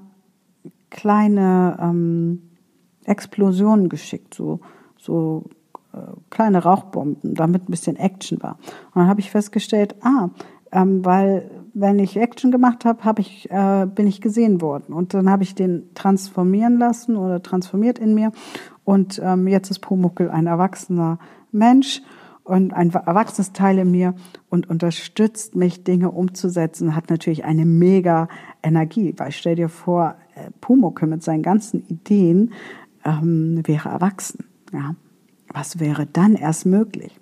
kleine 0.89 1.77
ähm, 1.79 2.41
Explosionen 3.05 3.89
geschickt, 3.89 4.33
so, 4.33 4.59
so 4.97 5.45
äh, 5.93 5.97
kleine 6.29 6.63
Rauchbomben, 6.63 7.33
damit 7.33 7.63
ein 7.63 7.71
bisschen 7.71 7.95
Action 7.95 8.41
war. 8.41 8.57
Und 8.93 9.01
dann 9.01 9.07
habe 9.07 9.19
ich 9.19 9.31
festgestellt, 9.31 9.95
ah, 10.01 10.29
ähm, 10.71 11.03
weil 11.05 11.49
wenn 11.73 11.99
ich 11.99 12.17
Action 12.17 12.51
gemacht 12.51 12.85
habe, 12.85 13.03
hab 13.03 13.19
ich, 13.19 13.49
äh, 13.51 13.85
bin 13.85 14.07
ich 14.07 14.21
gesehen 14.21 14.61
worden. 14.61 14.93
Und 14.93 15.13
dann 15.13 15.29
habe 15.29 15.43
ich 15.43 15.55
den 15.55 15.93
transformieren 15.93 16.77
lassen 16.77 17.15
oder 17.15 17.41
transformiert 17.41 17.99
in 17.99 18.13
mir. 18.13 18.31
Und 18.83 19.21
ähm, 19.23 19.47
jetzt 19.47 19.69
ist 19.71 19.79
Pumuckel 19.79 20.29
ein 20.29 20.47
erwachsener 20.47 21.19
Mensch 21.51 22.01
und 22.43 22.73
ein 22.73 22.91
erwachsenes 22.91 23.53
Teil 23.53 23.77
in 23.77 23.91
mir 23.91 24.15
und 24.49 24.69
unterstützt 24.69 25.55
mich, 25.55 25.83
Dinge 25.83 26.11
umzusetzen, 26.11 26.95
hat 26.95 27.09
natürlich 27.09 27.45
eine 27.45 27.65
mega 27.65 28.27
Energie. 28.63 29.13
Weil 29.17 29.31
stell 29.31 29.55
dir 29.55 29.69
vor, 29.69 30.15
äh, 30.35 30.49
Pumuckel 30.59 31.07
mit 31.07 31.23
seinen 31.23 31.43
ganzen 31.43 31.85
Ideen 31.87 32.53
ähm, 33.05 33.61
wäre 33.65 33.89
erwachsen. 33.89 34.45
Ja. 34.73 34.95
Was 35.53 35.79
wäre 35.79 36.05
dann 36.05 36.35
erst 36.35 36.65
möglich? 36.65 37.19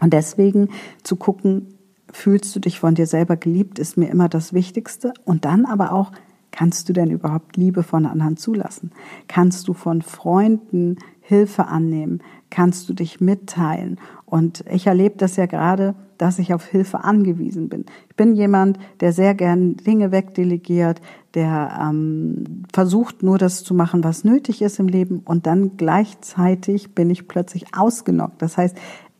Und 0.00 0.12
deswegen 0.12 0.68
zu 1.02 1.16
gucken, 1.16 1.77
fühlst 2.12 2.54
du 2.54 2.60
dich 2.60 2.80
von 2.80 2.94
dir 2.94 3.06
selber 3.06 3.36
geliebt, 3.36 3.78
ist 3.78 3.96
mir 3.96 4.08
immer 4.08 4.28
das 4.28 4.52
Wichtigste. 4.52 5.12
Und 5.24 5.44
dann 5.44 5.64
aber 5.64 5.92
auch, 5.92 6.12
kannst 6.50 6.88
du 6.88 6.92
denn 6.92 7.10
überhaupt 7.10 7.56
Liebe 7.56 7.82
von 7.82 8.06
anderen 8.06 8.36
zulassen? 8.36 8.92
Kannst 9.26 9.68
du 9.68 9.74
von 9.74 10.02
Freunden 10.02 10.96
Hilfe 11.20 11.66
annehmen? 11.66 12.22
Kannst 12.50 12.88
du 12.88 12.94
dich 12.94 13.20
mitteilen? 13.20 14.00
Und 14.24 14.64
ich 14.70 14.86
erlebe 14.86 15.16
das 15.16 15.36
ja 15.36 15.46
gerade, 15.46 15.94
dass 16.18 16.38
ich 16.38 16.52
auf 16.52 16.66
Hilfe 16.66 17.04
angewiesen 17.04 17.68
bin. 17.68 17.86
Ich 18.10 18.16
bin 18.16 18.34
jemand, 18.34 18.78
der 19.00 19.12
sehr 19.12 19.34
gern 19.34 19.76
Dinge 19.76 20.10
wegdelegiert, 20.10 21.00
der 21.34 21.78
ähm, 21.80 22.64
versucht 22.72 23.22
nur 23.22 23.38
das 23.38 23.62
zu 23.62 23.72
machen, 23.72 24.02
was 24.02 24.24
nötig 24.24 24.60
ist 24.60 24.80
im 24.80 24.88
Leben 24.88 25.20
und 25.24 25.46
dann 25.46 25.76
gleichzeitig 25.76 26.94
bin 26.94 27.08
ich 27.08 27.28
plötzlich 27.28 27.66
ausgenockt. 27.76 28.42
Das 28.42 28.56
heißt, 28.56 28.76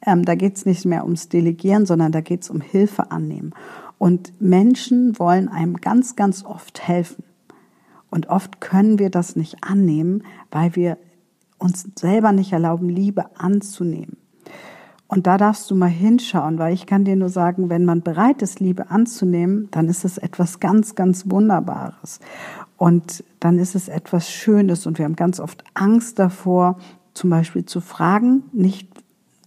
ähm, 0.09 0.25
da 0.25 0.35
geht 0.35 0.57
es 0.57 0.67
nicht 0.67 0.85
mehr 0.85 1.05
ums 1.05 1.29
Delegieren, 1.29 1.87
sondern 1.87 2.13
da 2.13 2.21
geht 2.21 2.43
es 2.43 2.51
um 2.51 2.61
Hilfe 2.61 3.11
annehmen. 3.11 3.53
Und 3.99 4.41
Menschen 4.41 5.19
wollen 5.19 5.49
einem 5.49 5.77
ganz, 5.77 6.17
ganz 6.17 6.45
oft 6.45 6.87
helfen. 6.87 7.25
Und 8.11 8.29
oft 8.29 8.61
können 8.61 8.99
wir 8.99 9.11
das 9.11 9.37
nicht 9.37 9.63
annehmen, 9.63 10.23
weil 10.51 10.75
wir 10.77 10.97
uns 11.59 11.87
selber 11.99 12.33
nicht 12.33 12.53
erlauben, 12.53 12.89
Liebe 12.89 13.27
anzunehmen. 13.37 14.17
Und 15.09 15.27
da 15.27 15.39
darfst 15.39 15.71
du 15.71 15.75
mal 15.75 15.87
hinschauen, 15.89 16.59
weil 16.59 16.75
ich 16.75 16.87
kann 16.87 17.05
dir 17.05 17.17
nur 17.17 17.31
sagen, 17.31 17.71
wenn 17.71 17.85
man 17.85 18.03
bereit 18.03 18.43
ist, 18.43 18.61
Liebe 18.61 18.91
anzunehmen, 18.91 19.69
dann 19.71 19.89
ist 19.89 20.05
es 20.05 20.19
etwas 20.19 20.61
ganz, 20.61 20.95
ganz 20.95 21.31
Wunderbares. 21.31 22.21
Und 22.77 23.25
dann 23.41 23.59
ist 23.59 23.75
es 23.75 23.89
etwas 23.89 24.31
Schönes 24.31 24.87
und 24.87 24.99
wir 24.99 25.07
haben 25.07 25.17
ganz 25.17 25.41
oft 25.41 25.65
Angst 25.75 26.19
davor, 26.19 26.79
zum 27.15 27.31
Beispiel 27.31 27.65
zu 27.65 27.81
fragen, 27.81 28.45
nicht, 28.53 28.89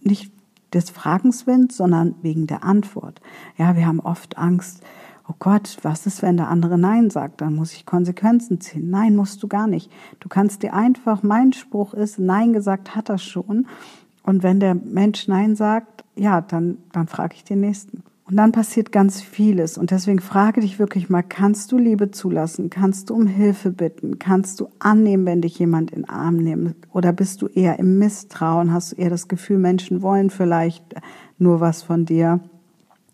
nicht 0.02 0.32
des 0.72 0.90
Fragens 0.90 1.46
willens, 1.46 1.76
sondern 1.76 2.14
wegen 2.22 2.46
der 2.46 2.64
Antwort. 2.64 3.20
Ja, 3.56 3.76
wir 3.76 3.86
haben 3.86 4.00
oft 4.00 4.38
Angst, 4.38 4.82
oh 5.28 5.34
Gott, 5.38 5.78
was 5.82 6.06
ist, 6.06 6.22
wenn 6.22 6.36
der 6.36 6.48
andere 6.48 6.78
Nein 6.78 7.10
sagt? 7.10 7.40
Dann 7.40 7.54
muss 7.54 7.72
ich 7.72 7.86
Konsequenzen 7.86 8.60
ziehen. 8.60 8.90
Nein, 8.90 9.16
musst 9.16 9.42
du 9.42 9.48
gar 9.48 9.66
nicht. 9.66 9.90
Du 10.20 10.28
kannst 10.28 10.62
dir 10.62 10.74
einfach, 10.74 11.22
mein 11.22 11.52
Spruch 11.52 11.94
ist, 11.94 12.18
Nein 12.18 12.52
gesagt 12.52 12.94
hat 12.94 13.08
er 13.08 13.18
schon. 13.18 13.66
Und 14.22 14.42
wenn 14.42 14.60
der 14.60 14.74
Mensch 14.74 15.28
Nein 15.28 15.56
sagt, 15.56 16.04
ja, 16.14 16.40
dann, 16.40 16.78
dann 16.92 17.08
frage 17.08 17.34
ich 17.34 17.44
den 17.44 17.60
Nächsten. 17.60 18.02
Und 18.32 18.38
dann 18.38 18.52
passiert 18.52 18.92
ganz 18.92 19.20
vieles. 19.20 19.76
Und 19.76 19.90
deswegen 19.90 20.18
frage 20.18 20.62
dich 20.62 20.78
wirklich 20.78 21.10
mal, 21.10 21.22
kannst 21.22 21.70
du 21.70 21.76
Liebe 21.76 22.12
zulassen? 22.12 22.70
Kannst 22.70 23.10
du 23.10 23.14
um 23.14 23.26
Hilfe 23.26 23.70
bitten? 23.70 24.18
Kannst 24.18 24.58
du 24.58 24.70
annehmen, 24.78 25.26
wenn 25.26 25.42
dich 25.42 25.58
jemand 25.58 25.90
in 25.90 26.04
den 26.04 26.08
Arm 26.08 26.36
nimmt? 26.36 26.76
Oder 26.94 27.12
bist 27.12 27.42
du 27.42 27.48
eher 27.48 27.78
im 27.78 27.98
Misstrauen? 27.98 28.72
Hast 28.72 28.92
du 28.92 28.96
eher 28.96 29.10
das 29.10 29.28
Gefühl, 29.28 29.58
Menschen 29.58 30.00
wollen 30.00 30.30
vielleicht 30.30 30.82
nur 31.36 31.60
was 31.60 31.82
von 31.82 32.06
dir? 32.06 32.40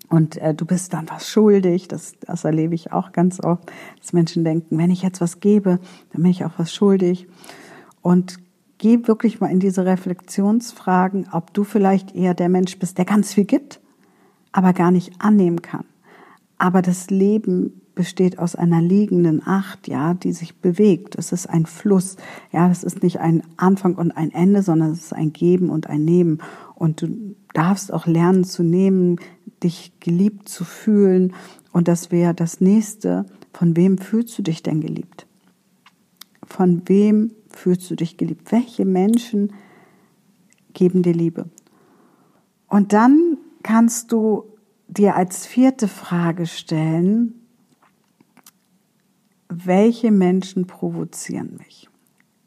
Und 0.09 0.37
äh, 0.37 0.55
du 0.55 0.65
bist 0.65 0.93
dann 0.93 1.11
was 1.11 1.29
schuldig. 1.29 1.89
Das, 1.89 2.13
das 2.21 2.45
erlebe 2.45 2.77
ich 2.77 2.93
auch 2.93 3.11
ganz 3.11 3.43
oft, 3.43 3.73
dass 4.01 4.13
Menschen 4.13 4.45
denken, 4.45 4.79
wenn 4.79 4.93
ich 4.93 5.03
jetzt 5.03 5.21
was 5.21 5.41
gebe, 5.41 5.81
dann 6.13 6.23
bin 6.23 6.31
ich 6.31 6.45
auch 6.45 6.53
was 6.59 6.73
schuldig. 6.73 7.27
Und 8.03 8.39
geh 8.79 9.09
wirklich 9.09 9.41
mal 9.41 9.51
in 9.51 9.59
diese 9.59 9.85
Reflexionsfragen, 9.85 11.27
ob 11.33 11.53
du 11.55 11.65
vielleicht 11.65 12.15
eher 12.15 12.35
der 12.35 12.49
Mensch 12.49 12.79
bist, 12.79 12.99
der 12.99 13.05
ganz 13.05 13.35
viel 13.35 13.47
gibt, 13.47 13.81
aber 14.53 14.73
gar 14.73 14.91
nicht 14.91 15.21
annehmen 15.21 15.63
kann. 15.63 15.85
Aber 16.59 16.83
das 16.83 17.11
Leben 17.11 17.81
besteht 17.99 18.39
aus 18.39 18.55
einer 18.55 18.81
liegenden 18.81 19.45
Acht, 19.45 19.89
ja, 19.89 20.15
die 20.15 20.33
sich 20.33 20.61
bewegt. 20.61 21.17
Es 21.17 21.33
ist 21.33 21.49
ein 21.49 21.67
Fluss. 21.67 22.17
Ja, 22.53 22.71
es 22.71 22.85
ist 22.85 23.03
nicht 23.03 23.19
ein 23.19 23.43
Anfang 23.57 23.97
und 23.97 24.13
ein 24.13 24.31
Ende, 24.31 24.63
sondern 24.63 24.93
es 24.93 25.07
ist 25.07 25.13
ein 25.13 25.33
Geben 25.33 25.69
und 25.69 25.89
ein 25.89 26.05
Nehmen. 26.05 26.39
Und 26.77 27.03
du 27.03 27.35
darfst 27.55 27.93
auch 27.93 28.07
lernen 28.07 28.45
zu 28.45 28.63
nehmen, 28.63 29.17
dich 29.65 29.99
geliebt 29.99 30.49
zu 30.49 30.63
fühlen. 30.65 31.35
Und 31.73 31.89
das 31.89 32.13
wäre 32.13 32.35
das 32.35 32.61
nächste. 32.61 33.27
Von 33.53 33.77
wem 33.77 33.99
fühlst 33.99 34.39
du 34.39 34.43
dich 34.43 34.63
denn 34.63 34.81
geliebt? 34.81 35.27
Von 36.45 36.83
wem 36.87 37.33
fühlst 37.49 37.91
du 37.91 37.97
dich 37.97 38.17
geliebt? 38.17 38.53
Welche 38.53 38.85
Menschen 38.85 39.53
geben 40.73 41.03
dir 41.03 41.15
Liebe? 41.15 41.47
Und 42.69 42.93
dann 42.93 43.39
kannst 43.69 44.13
du 44.13 44.45
dir 44.87 45.15
als 45.15 45.45
vierte 45.45 45.89
Frage 45.89 46.47
stellen, 46.47 47.35
welche 49.51 50.11
Menschen 50.11 50.67
provozieren 50.67 51.59
mich? 51.59 51.91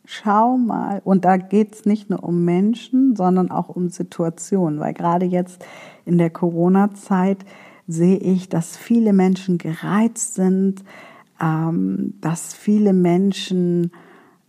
Schau 0.03 0.57
mal, 0.57 0.99
und 1.03 1.23
da 1.23 1.37
geht 1.37 1.75
es 1.75 1.85
nicht 1.85 2.09
nur 2.09 2.23
um 2.23 2.43
Menschen, 2.43 3.15
sondern 3.15 3.51
auch 3.51 3.69
um 3.69 3.89
Situationen, 3.89 4.79
weil 4.79 4.95
gerade 4.95 5.27
jetzt 5.27 5.63
in 6.05 6.17
der 6.17 6.31
Corona-Zeit 6.31 7.45
sehe 7.87 8.17
ich, 8.17 8.49
dass 8.49 8.75
viele 8.75 9.13
Menschen 9.13 9.59
gereizt 9.59 10.33
sind, 10.33 10.83
ähm, 11.39 12.15
dass 12.19 12.55
viele 12.55 12.93
Menschen 12.93 13.91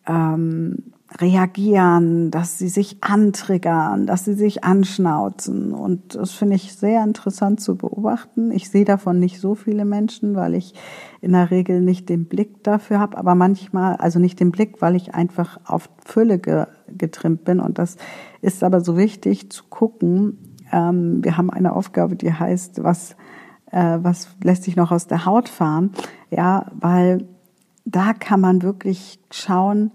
ähm, 0.06 0.91
reagieren, 1.20 2.30
dass 2.30 2.58
sie 2.58 2.68
sich 2.68 3.02
antriggern, 3.02 4.06
dass 4.06 4.24
sie 4.24 4.34
sich 4.34 4.64
anschnauzen. 4.64 5.72
Und 5.72 6.14
das 6.14 6.32
finde 6.32 6.56
ich 6.56 6.74
sehr 6.74 7.04
interessant 7.04 7.60
zu 7.60 7.76
beobachten. 7.76 8.50
Ich 8.50 8.70
sehe 8.70 8.84
davon 8.84 9.18
nicht 9.18 9.40
so 9.40 9.54
viele 9.54 9.84
Menschen, 9.84 10.34
weil 10.34 10.54
ich 10.54 10.74
in 11.20 11.32
der 11.32 11.50
Regel 11.50 11.80
nicht 11.80 12.08
den 12.08 12.26
Blick 12.26 12.64
dafür 12.64 12.98
habe, 12.98 13.18
aber 13.18 13.34
manchmal, 13.34 13.96
also 13.96 14.18
nicht 14.18 14.40
den 14.40 14.50
Blick, 14.50 14.80
weil 14.80 14.96
ich 14.96 15.14
einfach 15.14 15.60
auf 15.64 15.90
Fülle 16.04 16.38
ge, 16.38 16.66
getrimmt 16.88 17.44
bin. 17.44 17.60
Und 17.60 17.78
das 17.78 17.96
ist 18.40 18.64
aber 18.64 18.80
so 18.80 18.96
wichtig 18.96 19.50
zu 19.50 19.64
gucken. 19.68 20.56
Ähm, 20.72 21.22
wir 21.22 21.36
haben 21.36 21.50
eine 21.50 21.74
Aufgabe, 21.74 22.16
die 22.16 22.32
heißt, 22.32 22.82
was, 22.82 23.16
äh, 23.70 23.98
was 24.00 24.28
lässt 24.42 24.64
sich 24.64 24.76
noch 24.76 24.90
aus 24.90 25.06
der 25.06 25.26
Haut 25.26 25.48
fahren? 25.48 25.92
Ja, 26.30 26.66
weil 26.72 27.28
da 27.84 28.12
kann 28.14 28.40
man 28.40 28.62
wirklich 28.62 29.20
schauen, 29.30 29.90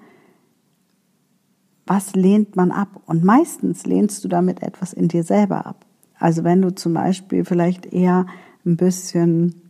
was 1.87 2.15
lehnt 2.15 2.55
man 2.55 2.71
ab? 2.71 3.01
Und 3.05 3.23
meistens 3.23 3.85
lehnst 3.85 4.23
du 4.23 4.27
damit 4.27 4.61
etwas 4.61 4.93
in 4.93 5.07
dir 5.07 5.23
selber 5.23 5.65
ab. 5.65 5.85
Also 6.19 6.43
wenn 6.43 6.61
du 6.61 6.73
zum 6.73 6.93
Beispiel 6.93 7.45
vielleicht 7.45 7.85
eher 7.93 8.25
ein 8.65 8.77
bisschen 8.77 9.61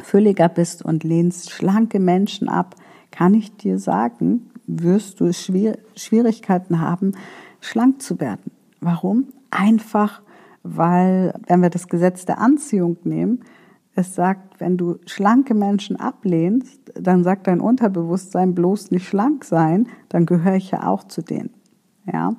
fülliger 0.00 0.48
bist 0.48 0.84
und 0.84 1.04
lehnst 1.04 1.50
schlanke 1.50 2.00
Menschen 2.00 2.48
ab, 2.48 2.76
kann 3.10 3.34
ich 3.34 3.56
dir 3.56 3.78
sagen, 3.78 4.50
wirst 4.66 5.20
du 5.20 5.32
Schwierigkeiten 5.32 6.80
haben, 6.80 7.12
schlank 7.60 8.02
zu 8.02 8.20
werden. 8.20 8.52
Warum? 8.80 9.28
Einfach, 9.50 10.22
weil, 10.62 11.34
wenn 11.46 11.62
wir 11.62 11.70
das 11.70 11.88
Gesetz 11.88 12.26
der 12.26 12.38
Anziehung 12.38 12.98
nehmen, 13.04 13.40
es 13.98 14.14
sagt, 14.14 14.60
wenn 14.60 14.76
du 14.76 14.98
schlanke 15.06 15.54
Menschen 15.54 15.96
ablehnst, 15.96 16.80
dann 16.94 17.24
sagt 17.24 17.48
dein 17.48 17.60
Unterbewusstsein 17.60 18.54
bloß 18.54 18.92
nicht 18.92 19.06
schlank 19.06 19.44
sein, 19.44 19.88
dann 20.08 20.24
gehöre 20.24 20.54
ich 20.54 20.70
ja 20.70 20.86
auch 20.86 21.04
zu 21.04 21.20
denen. 21.20 21.50
Ja. 22.10 22.34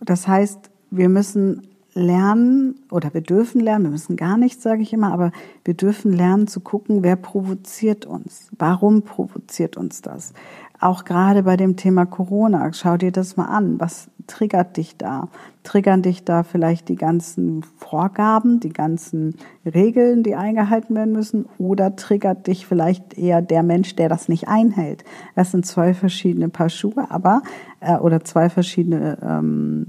Das 0.00 0.26
heißt, 0.26 0.70
wir 0.90 1.08
müssen 1.08 1.68
lernen 1.94 2.80
oder 2.90 3.14
wir 3.14 3.20
dürfen 3.20 3.60
lernen, 3.60 3.84
wir 3.84 3.90
müssen 3.92 4.16
gar 4.16 4.36
nichts, 4.36 4.62
sage 4.62 4.82
ich 4.82 4.92
immer, 4.92 5.12
aber 5.12 5.30
wir 5.64 5.74
dürfen 5.74 6.12
lernen 6.12 6.46
zu 6.46 6.60
gucken, 6.60 7.02
wer 7.02 7.16
provoziert 7.16 8.04
uns? 8.04 8.50
Warum 8.58 9.02
provoziert 9.02 9.76
uns 9.76 10.02
das? 10.02 10.34
Auch 10.80 11.04
gerade 11.04 11.44
bei 11.44 11.56
dem 11.56 11.76
Thema 11.76 12.04
Corona, 12.06 12.72
schau 12.72 12.96
dir 12.96 13.12
das 13.12 13.36
mal 13.36 13.46
an. 13.46 13.80
Was 13.80 14.10
triggert 14.26 14.76
dich 14.76 14.96
da? 14.96 15.28
Triggern 15.62 16.02
dich 16.02 16.24
da 16.24 16.42
vielleicht 16.42 16.88
die 16.88 16.96
ganzen 16.96 17.62
Vorgaben, 17.62 18.60
die 18.60 18.72
ganzen 18.72 19.36
Regeln, 19.64 20.22
die 20.22 20.34
eingehalten 20.34 20.94
werden 20.94 21.12
müssen? 21.12 21.46
Oder 21.58 21.96
triggert 21.96 22.46
dich 22.46 22.66
vielleicht 22.66 23.18
eher 23.18 23.42
der 23.42 23.62
Mensch, 23.62 23.96
der 23.96 24.08
das 24.08 24.28
nicht 24.28 24.48
einhält? 24.48 25.04
Das 25.34 25.50
sind 25.50 25.66
zwei 25.66 25.94
verschiedene 25.94 26.48
Paar 26.48 26.68
Schuhe, 26.68 27.10
aber, 27.10 27.42
äh, 27.80 27.96
oder 27.96 28.24
zwei 28.24 28.48
verschiedene 28.48 29.18
ähm, 29.22 29.86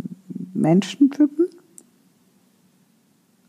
Menschentypen. 0.54 1.47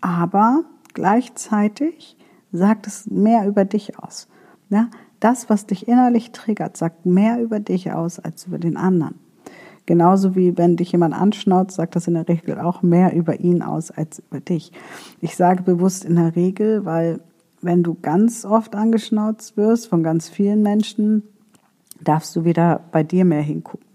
Aber 0.01 0.65
gleichzeitig 0.95 2.17
sagt 2.53 2.87
es 2.87 3.07
mehr 3.07 3.47
über 3.47 3.65
dich 3.65 3.99
aus. 3.99 4.29
Ja? 4.69 4.89
Das, 5.21 5.51
was 5.51 5.67
dich 5.67 5.89
innerlich 5.89 6.33
triggert, 6.33 6.77
sagt 6.77 7.05
mehr 7.07 7.41
über 7.41 7.61
dich 7.61 7.93
aus 7.93 8.19
als 8.19 8.47
über 8.47 8.59
den 8.59 8.77
anderen. 8.77 9.19
Genauso 9.89 10.37
wie 10.37 10.59
wenn 10.59 10.77
dich 10.77 10.93
jemand 10.93 11.15
anschnauzt, 11.15 11.77
sagt 11.77 11.97
das 11.97 12.07
in 12.07 12.13
der 12.13 12.29
Regel 12.29 12.61
auch 12.61 12.83
mehr 12.83 13.15
über 13.15 13.41
ihn 13.41 13.63
aus 13.63 13.91
als 13.91 14.19
über 14.19 14.39
dich. 14.39 14.71
Ich 15.23 15.35
sage 15.35 15.63
bewusst 15.63 16.05
in 16.05 16.17
der 16.17 16.37
Regel, 16.37 16.85
weil 16.85 17.21
wenn 17.63 17.83
du 17.83 17.95
ganz 17.95 18.45
oft 18.45 18.77
angeschnauzt 18.77 19.57
wirst 19.57 19.87
von 19.87 20.03
ganz 20.03 20.29
vielen 20.29 20.63
Menschen, 20.63 21.23
darfst 22.03 22.37
du 22.37 22.45
wieder 22.45 22.83
bei 22.93 23.03
dir 23.03 23.25
mehr 23.25 23.41
hingucken. 23.41 23.87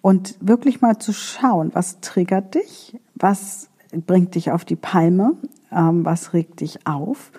Und 0.00 0.36
wirklich 0.40 0.80
mal 0.80 0.98
zu 0.98 1.12
schauen, 1.12 1.70
was 1.74 2.00
triggert 2.00 2.56
dich, 2.56 2.98
was 3.14 3.70
bringt 3.92 4.34
dich 4.34 4.50
auf 4.50 4.64
die 4.64 4.74
Palme, 4.74 5.36
ähm, 5.70 6.04
was 6.04 6.32
regt 6.32 6.58
dich 6.58 6.88
auf 6.88 7.30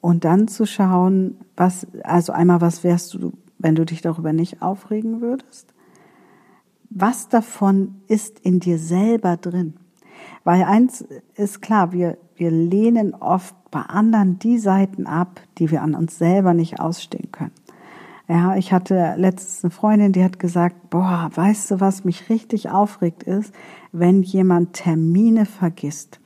und 0.00 0.24
dann 0.24 0.48
zu 0.48 0.66
schauen, 0.66 1.36
was, 1.56 1.86
also 2.02 2.32
einmal, 2.32 2.60
was 2.60 2.82
wärst 2.82 3.14
du, 3.14 3.34
wenn 3.60 3.76
du 3.76 3.84
dich 3.84 4.02
darüber 4.02 4.32
nicht 4.32 4.62
aufregen 4.62 5.20
würdest? 5.20 5.73
Was 6.90 7.28
davon 7.28 8.02
ist 8.08 8.38
in 8.40 8.60
dir 8.60 8.78
selber 8.78 9.36
drin? 9.36 9.74
Weil 10.44 10.64
eins 10.64 11.04
ist 11.34 11.62
klar, 11.62 11.92
wir, 11.92 12.18
wir 12.36 12.50
lehnen 12.50 13.14
oft 13.14 13.54
bei 13.70 13.80
anderen 13.80 14.38
die 14.38 14.58
Seiten 14.58 15.06
ab, 15.06 15.40
die 15.58 15.70
wir 15.70 15.82
an 15.82 15.94
uns 15.94 16.18
selber 16.18 16.54
nicht 16.54 16.80
ausstehen 16.80 17.32
können. 17.32 17.52
Ja, 18.28 18.56
ich 18.56 18.72
hatte 18.72 19.14
letztens 19.18 19.64
eine 19.64 19.70
Freundin, 19.70 20.12
die 20.12 20.24
hat 20.24 20.38
gesagt, 20.38 20.88
boah, 20.88 21.30
weißt 21.34 21.72
du, 21.72 21.80
was 21.80 22.04
mich 22.04 22.30
richtig 22.30 22.70
aufregt 22.70 23.22
ist, 23.22 23.54
wenn 23.92 24.22
jemand 24.22 24.72
Termine 24.72 25.44
vergisst. 25.44 26.20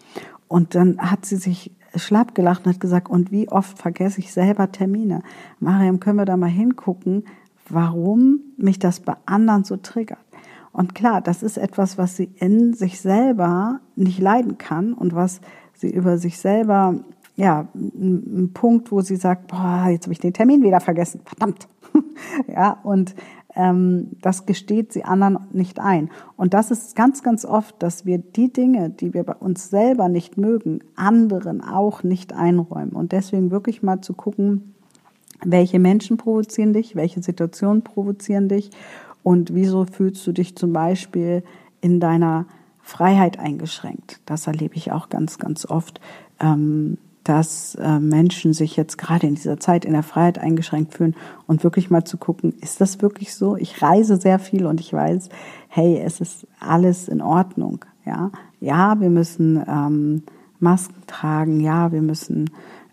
Und 0.47 0.75
dann 0.75 0.99
hat 0.99 1.27
sie 1.27 1.37
sich 1.37 1.73
schlapp 1.97 2.35
gelacht 2.35 2.67
und 2.67 2.75
hat 2.75 2.81
gesagt, 2.81 3.09
und 3.09 3.33
wie 3.33 3.49
oft 3.49 3.79
vergesse 3.79 4.21
ich 4.21 4.33
selber 4.33 4.71
Termine? 4.71 5.23
Mariam, 5.59 5.99
können 5.99 6.19
wir 6.19 6.25
da 6.25 6.37
mal 6.37 6.47
hingucken, 6.47 7.25
warum 7.69 8.41
mich 8.57 8.79
das 8.79 9.01
bei 9.01 9.17
anderen 9.27 9.65
so 9.65 9.77
triggert? 9.77 10.19
Und 10.79 10.95
klar, 10.95 11.21
das 11.21 11.43
ist 11.43 11.59
etwas, 11.59 11.99
was 11.99 12.17
sie 12.17 12.31
in 12.37 12.73
sich 12.73 13.01
selber 13.01 13.81
nicht 13.97 14.21
leiden 14.21 14.59
kann 14.59 14.93
und 14.93 15.13
was 15.13 15.41
sie 15.75 15.91
über 15.91 16.19
sich 16.19 16.39
selber, 16.39 17.01
ja, 17.35 17.67
ein 17.75 18.53
Punkt, 18.55 18.93
wo 18.93 19.01
sie 19.01 19.17
sagt, 19.17 19.49
boah, 19.49 19.89
jetzt 19.91 20.05
habe 20.05 20.13
ich 20.13 20.21
den 20.21 20.35
Termin 20.35 20.63
wieder 20.63 20.79
vergessen, 20.79 21.21
verdammt. 21.25 21.67
ja, 22.47 22.79
und 22.85 23.17
ähm, 23.57 24.11
das 24.23 24.47
gesteht 24.47 24.93
sie 24.93 25.03
anderen 25.03 25.49
nicht 25.51 25.81
ein. 25.81 26.11
Und 26.37 26.55
das 26.55 26.71
ist 26.71 26.95
ganz, 26.95 27.25
ganz 27.25 27.45
oft, 27.45 27.83
dass 27.83 28.07
wir 28.07 28.19
die 28.19 28.53
Dinge, 28.53 28.89
die 28.89 29.15
wir 29.15 29.25
bei 29.25 29.35
uns 29.35 29.71
selber 29.71 30.09
nicht 30.09 30.39
mögen, 30.39 30.79
anderen 30.95 31.61
auch 31.61 32.05
nicht 32.05 32.35
einräumen. 32.35 32.93
Und 32.93 33.11
deswegen 33.11 33.51
wirklich 33.51 33.83
mal 33.83 34.01
zu 34.01 34.13
gucken, 34.13 34.75
welche 35.45 35.81
Menschen 35.81 36.19
provozieren 36.19 36.73
dich, 36.73 36.95
welche 36.95 37.21
Situationen 37.21 37.83
provozieren 37.83 38.49
dich 38.49 38.71
und 39.23 39.55
wieso 39.55 39.85
fühlst 39.85 40.27
du 40.27 40.33
dich 40.33 40.57
zum 40.57 40.73
Beispiel 40.73 41.43
in 41.81 42.01
deiner 42.01 42.47
Freiheit 42.81 43.39
eingeschränkt. 43.39 44.21
Das 44.25 44.47
erlebe 44.47 44.75
ich 44.77 44.93
auch 44.93 45.11
ganz, 45.11 45.39
ganz 45.39 45.67
oft. 45.67 46.01
Ähm, 46.41 46.97
dass 47.29 47.75
äh, 47.75 47.99
Menschen 47.99 48.55
sich 48.55 48.75
jetzt 48.77 48.97
gerade 48.97 49.27
in 49.27 49.35
dieser 49.35 49.61
Zeit 49.61 49.85
in 49.85 49.93
der 49.93 50.03
Freiheit 50.03 50.39
eingeschränkt 50.39 50.95
fühlen 50.95 51.15
und 51.47 51.63
wirklich 51.63 51.91
mal 51.91 52.05
zu 52.05 52.17
gucken, 52.17 52.55
ist 52.63 52.81
das 52.81 53.03
wirklich 53.03 53.35
so? 53.35 53.55
Ich 53.55 53.83
reise 53.83 54.17
sehr 54.17 54.39
viel 54.39 54.65
und 54.65 54.81
ich 54.81 54.95
weiß, 54.95 55.29
hey, 55.69 56.01
es 56.03 56.23
ist 56.23 56.47
alles 56.59 57.07
in 57.07 57.21
Ordnung. 57.21 57.85
Ja, 58.07 58.31
ja, 58.61 58.99
wir 58.99 59.11
müssen 59.11 59.63
ähm, 59.69 60.23
Masken 60.59 61.03
tragen, 61.07 61.61
ja, 61.61 61.93
wir 61.93 62.01
müssen 62.01 62.49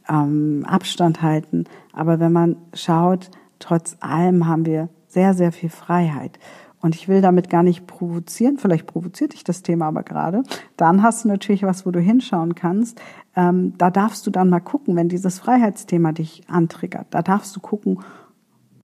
ähm, 0.10 0.66
Abstand 0.68 1.22
halten, 1.22 1.64
aber 1.94 2.20
wenn 2.20 2.34
man 2.34 2.58
schaut, 2.74 3.32
trotz 3.60 3.96
allem 4.02 4.48
haben 4.48 4.66
wir 4.66 4.90
sehr, 5.16 5.34
sehr 5.34 5.54
viel 5.54 5.70
Freiheit. 5.70 6.40
Und 6.82 6.94
ich 6.94 7.08
will 7.08 7.22
damit 7.22 7.50
gar 7.50 7.64
nicht 7.64 7.88
provozieren, 7.88 8.58
vielleicht 8.60 8.86
provoziert 8.86 9.34
dich 9.34 9.44
das 9.46 9.64
Thema 9.64 9.88
aber 9.88 10.04
gerade. 10.04 10.44
Dann 10.78 11.02
hast 11.02 11.24
du 11.24 11.30
natürlich 11.30 11.64
was, 11.64 11.86
wo 11.86 11.92
du 11.92 12.00
hinschauen 12.00 12.54
kannst. 12.54 13.02
Ähm, 13.36 13.74
da 13.78 13.90
darfst 13.90 14.28
du 14.28 14.30
dann 14.30 14.50
mal 14.50 14.60
gucken, 14.60 14.96
wenn 14.96 15.10
dieses 15.10 15.40
Freiheitsthema 15.40 16.12
dich 16.12 16.44
antriggert. 16.48 17.08
Da 17.10 17.22
darfst 17.22 17.56
du 17.56 17.62
gucken, 17.62 18.00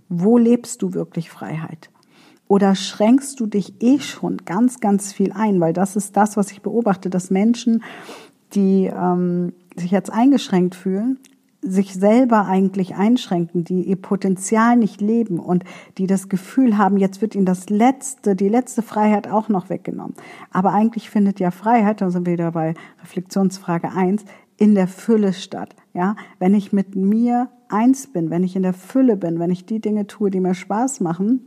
wo 0.07 0.37
lebst 0.37 0.81
du 0.81 0.93
wirklich 0.93 1.29
Freiheit? 1.29 1.91
Oder 2.47 2.75
schränkst 2.75 3.39
du 3.39 3.45
dich 3.45 3.81
eh 3.83 3.99
schon 3.99 4.37
ganz, 4.37 4.79
ganz 4.79 5.13
viel 5.13 5.33
ein? 5.33 5.59
Weil 5.59 5.73
das 5.73 5.95
ist 5.95 6.17
das, 6.17 6.37
was 6.37 6.51
ich 6.51 6.61
beobachte, 6.61 7.09
dass 7.09 7.29
Menschen, 7.29 7.83
die 8.53 8.85
ähm, 8.85 9.53
sich 9.75 9.91
jetzt 9.91 10.11
eingeschränkt 10.11 10.75
fühlen, 10.75 11.19
sich 11.61 11.93
selber 11.93 12.45
eigentlich 12.45 12.95
einschränken, 12.95 13.63
die 13.63 13.83
ihr 13.83 13.95
Potenzial 13.95 14.75
nicht 14.75 14.99
leben 14.99 15.39
und 15.39 15.63
die 15.97 16.07
das 16.07 16.27
Gefühl 16.27 16.77
haben, 16.77 16.97
jetzt 16.97 17.21
wird 17.21 17.35
ihnen 17.35 17.45
das 17.45 17.69
letzte, 17.69 18.35
die 18.35 18.49
letzte 18.49 18.81
Freiheit 18.81 19.27
auch 19.27 19.47
noch 19.47 19.69
weggenommen. 19.69 20.15
Aber 20.51 20.73
eigentlich 20.73 21.09
findet 21.09 21.39
ja 21.39 21.51
Freiheit, 21.51 22.01
da 22.01 22.09
sind 22.09 22.25
wir 22.25 22.33
wieder 22.33 22.51
bei 22.51 22.73
Reflexionsfrage 23.01 23.91
eins 23.91 24.25
in 24.57 24.73
der 24.73 24.87
Fülle 24.87 25.33
statt. 25.33 25.75
Ja, 25.93 26.15
wenn 26.39 26.55
ich 26.55 26.73
mit 26.73 26.95
mir 26.95 27.49
eins 27.69 28.07
bin, 28.07 28.29
wenn 28.29 28.43
ich 28.43 28.55
in 28.55 28.63
der 28.63 28.73
Fülle 28.73 29.15
bin, 29.17 29.39
wenn 29.39 29.51
ich 29.51 29.65
die 29.65 29.79
Dinge 29.79 30.07
tue, 30.07 30.31
die 30.31 30.39
mir 30.39 30.55
Spaß 30.55 30.99
machen, 30.99 31.45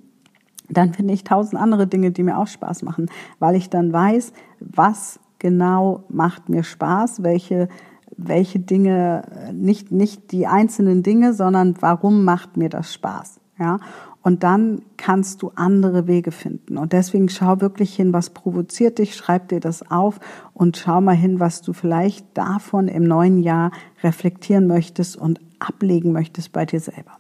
dann 0.69 0.95
finde 0.95 1.13
ich 1.13 1.25
tausend 1.25 1.61
andere 1.61 1.87
Dinge, 1.87 2.11
die 2.11 2.23
mir 2.23 2.39
auch 2.39 2.47
Spaß 2.47 2.83
machen, 2.83 3.11
weil 3.39 3.57
ich 3.57 3.69
dann 3.69 3.93
weiß, 3.93 4.33
was 4.61 5.21
genau 5.39 6.05
macht 6.09 6.49
mir 6.49 6.63
Spaß, 6.63 7.23
welche 7.23 7.69
welche 8.17 8.59
Dinge, 8.61 9.23
nicht, 9.53 9.91
nicht 9.91 10.33
die 10.33 10.47
einzelnen 10.47 11.03
Dinge, 11.03 11.35
sondern 11.35 11.77
warum 11.81 12.25
macht 12.25 12.57
mir 12.57 12.69
das 12.69 12.93
Spaß, 12.93 13.41
ja. 13.59 13.79
Und 14.23 14.43
dann 14.43 14.81
kannst 14.97 15.43
du 15.43 15.53
andere 15.55 16.07
Wege 16.07 16.31
finden. 16.33 16.79
Und 16.79 16.95
deswegen 16.95 17.29
schau 17.29 17.61
wirklich 17.61 17.95
hin, 17.95 18.15
was 18.15 18.31
provoziert 18.31 18.99
dich, 18.99 19.17
schreib 19.17 19.49
dir 19.49 19.61
das 19.61 19.91
auf 19.91 20.19
und 20.55 20.79
schau 20.79 21.03
mal 21.03 21.15
hin, 21.15 21.41
was 21.41 21.61
du 21.61 21.75
vielleicht 21.75 22.27
davon 22.33 22.89
im 22.89 23.05
neuen 23.05 23.39
Jahr 23.39 23.71
reflektieren 24.03 24.67
möchtest 24.67 25.19
und 25.19 25.41
ablegen 25.59 26.13
möchtest 26.13 26.53
bei 26.53 26.65
dir 26.65 26.81
selber. 26.81 27.19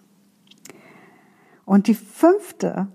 Und 1.66 1.88
die 1.88 1.94
fünfte 1.94 2.88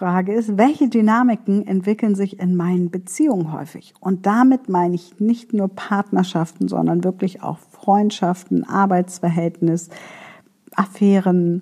Frage 0.00 0.32
ist, 0.32 0.56
welche 0.56 0.88
Dynamiken 0.88 1.66
entwickeln 1.66 2.14
sich 2.14 2.40
in 2.40 2.56
meinen 2.56 2.90
Beziehungen 2.90 3.52
häufig? 3.52 3.92
Und 4.00 4.24
damit 4.24 4.70
meine 4.70 4.94
ich 4.94 5.20
nicht 5.20 5.52
nur 5.52 5.68
Partnerschaften, 5.68 6.68
sondern 6.68 7.04
wirklich 7.04 7.42
auch 7.42 7.58
Freundschaften, 7.58 8.64
Arbeitsverhältnis, 8.64 9.90
Affären, 10.74 11.60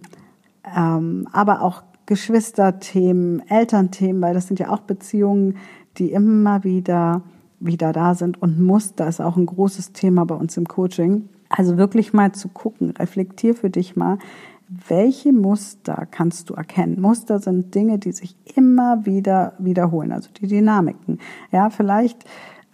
ähm, 0.65 1.27
aber 1.33 1.63
auch 1.63 1.83
Geschwisterthemen, 2.07 3.43
Elternthemen, 3.49 4.23
weil 4.23 4.35
das 4.35 4.47
sind 4.47 4.61
ja 4.61 4.71
auch 4.71 4.83
Beziehungen, 4.83 5.57
die 5.97 6.13
immer 6.13 6.63
wieder 6.63 7.23
wieder 7.59 7.93
da 7.93 8.15
sind 8.15 8.41
und 8.41 8.61
Muster 8.61 9.09
ist 9.09 9.21
auch 9.21 9.37
ein 9.37 9.47
großes 9.47 9.93
Thema 9.93 10.25
bei 10.25 10.37
uns 10.37 10.57
im 10.57 10.69
Coaching. 10.69 11.29
Also 11.49 11.77
wirklich 11.77 12.13
mal 12.13 12.31
zu 12.31 12.47
gucken, 12.47 12.91
reflektier 12.91 13.57
für 13.57 13.69
dich 13.69 13.97
mal, 13.97 14.19
welche 14.69 15.33
Muster 15.33 16.07
kannst 16.11 16.51
du 16.51 16.55
erkennen? 16.55 17.01
Muster 17.01 17.39
sind 17.39 17.75
Dinge, 17.75 17.99
die 17.99 18.13
sich 18.13 18.37
immer 18.55 19.07
wieder 19.07 19.55
wiederholen, 19.59 20.13
also 20.13 20.29
die 20.39 20.47
Dynamiken. 20.47 21.19
Ja, 21.51 21.71
vielleicht 21.71 22.25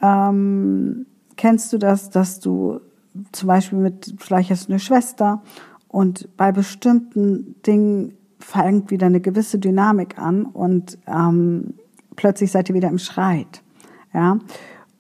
ähm, 0.03 1.07
kennst 1.37 1.73
du 1.73 1.79
das, 1.79 2.11
dass 2.11 2.41
du 2.41 2.81
zum 3.33 3.47
Beispiel 3.47 3.79
mit, 3.79 4.15
vielleicht 4.19 4.51
hast 4.51 4.69
du 4.69 4.73
eine 4.73 4.81
Schwester 4.81 5.43
und 5.89 6.37
bei 6.37 6.51
bestimmten 6.51 7.55
Dingen 7.65 8.15
fängt 8.41 8.91
wieder 8.91 9.07
eine 9.07 9.21
gewisse 9.21 9.59
Dynamik 9.59 10.19
an 10.19 10.45
und 10.45 10.99
ähm, 11.07 11.75
plötzlich 12.17 12.51
seid 12.51 12.69
ihr 12.69 12.75
wieder 12.75 12.89
im 12.89 12.99
Schreit. 12.99 13.63
Ja. 14.13 14.39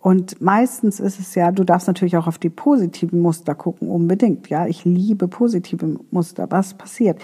Und 0.04 0.42
meistens 0.42 1.00
ist 1.00 1.18
es 1.18 1.34
ja, 1.34 1.50
du 1.50 1.64
darfst 1.64 1.86
natürlich 1.86 2.18
auch 2.18 2.26
auf 2.26 2.36
die 2.36 2.50
positiven 2.50 3.20
Muster 3.20 3.54
gucken, 3.54 3.88
unbedingt. 3.88 4.50
Ja, 4.50 4.66
ich 4.66 4.84
liebe 4.84 5.28
positive 5.28 5.98
Muster. 6.10 6.46
Was 6.50 6.74
passiert? 6.74 7.18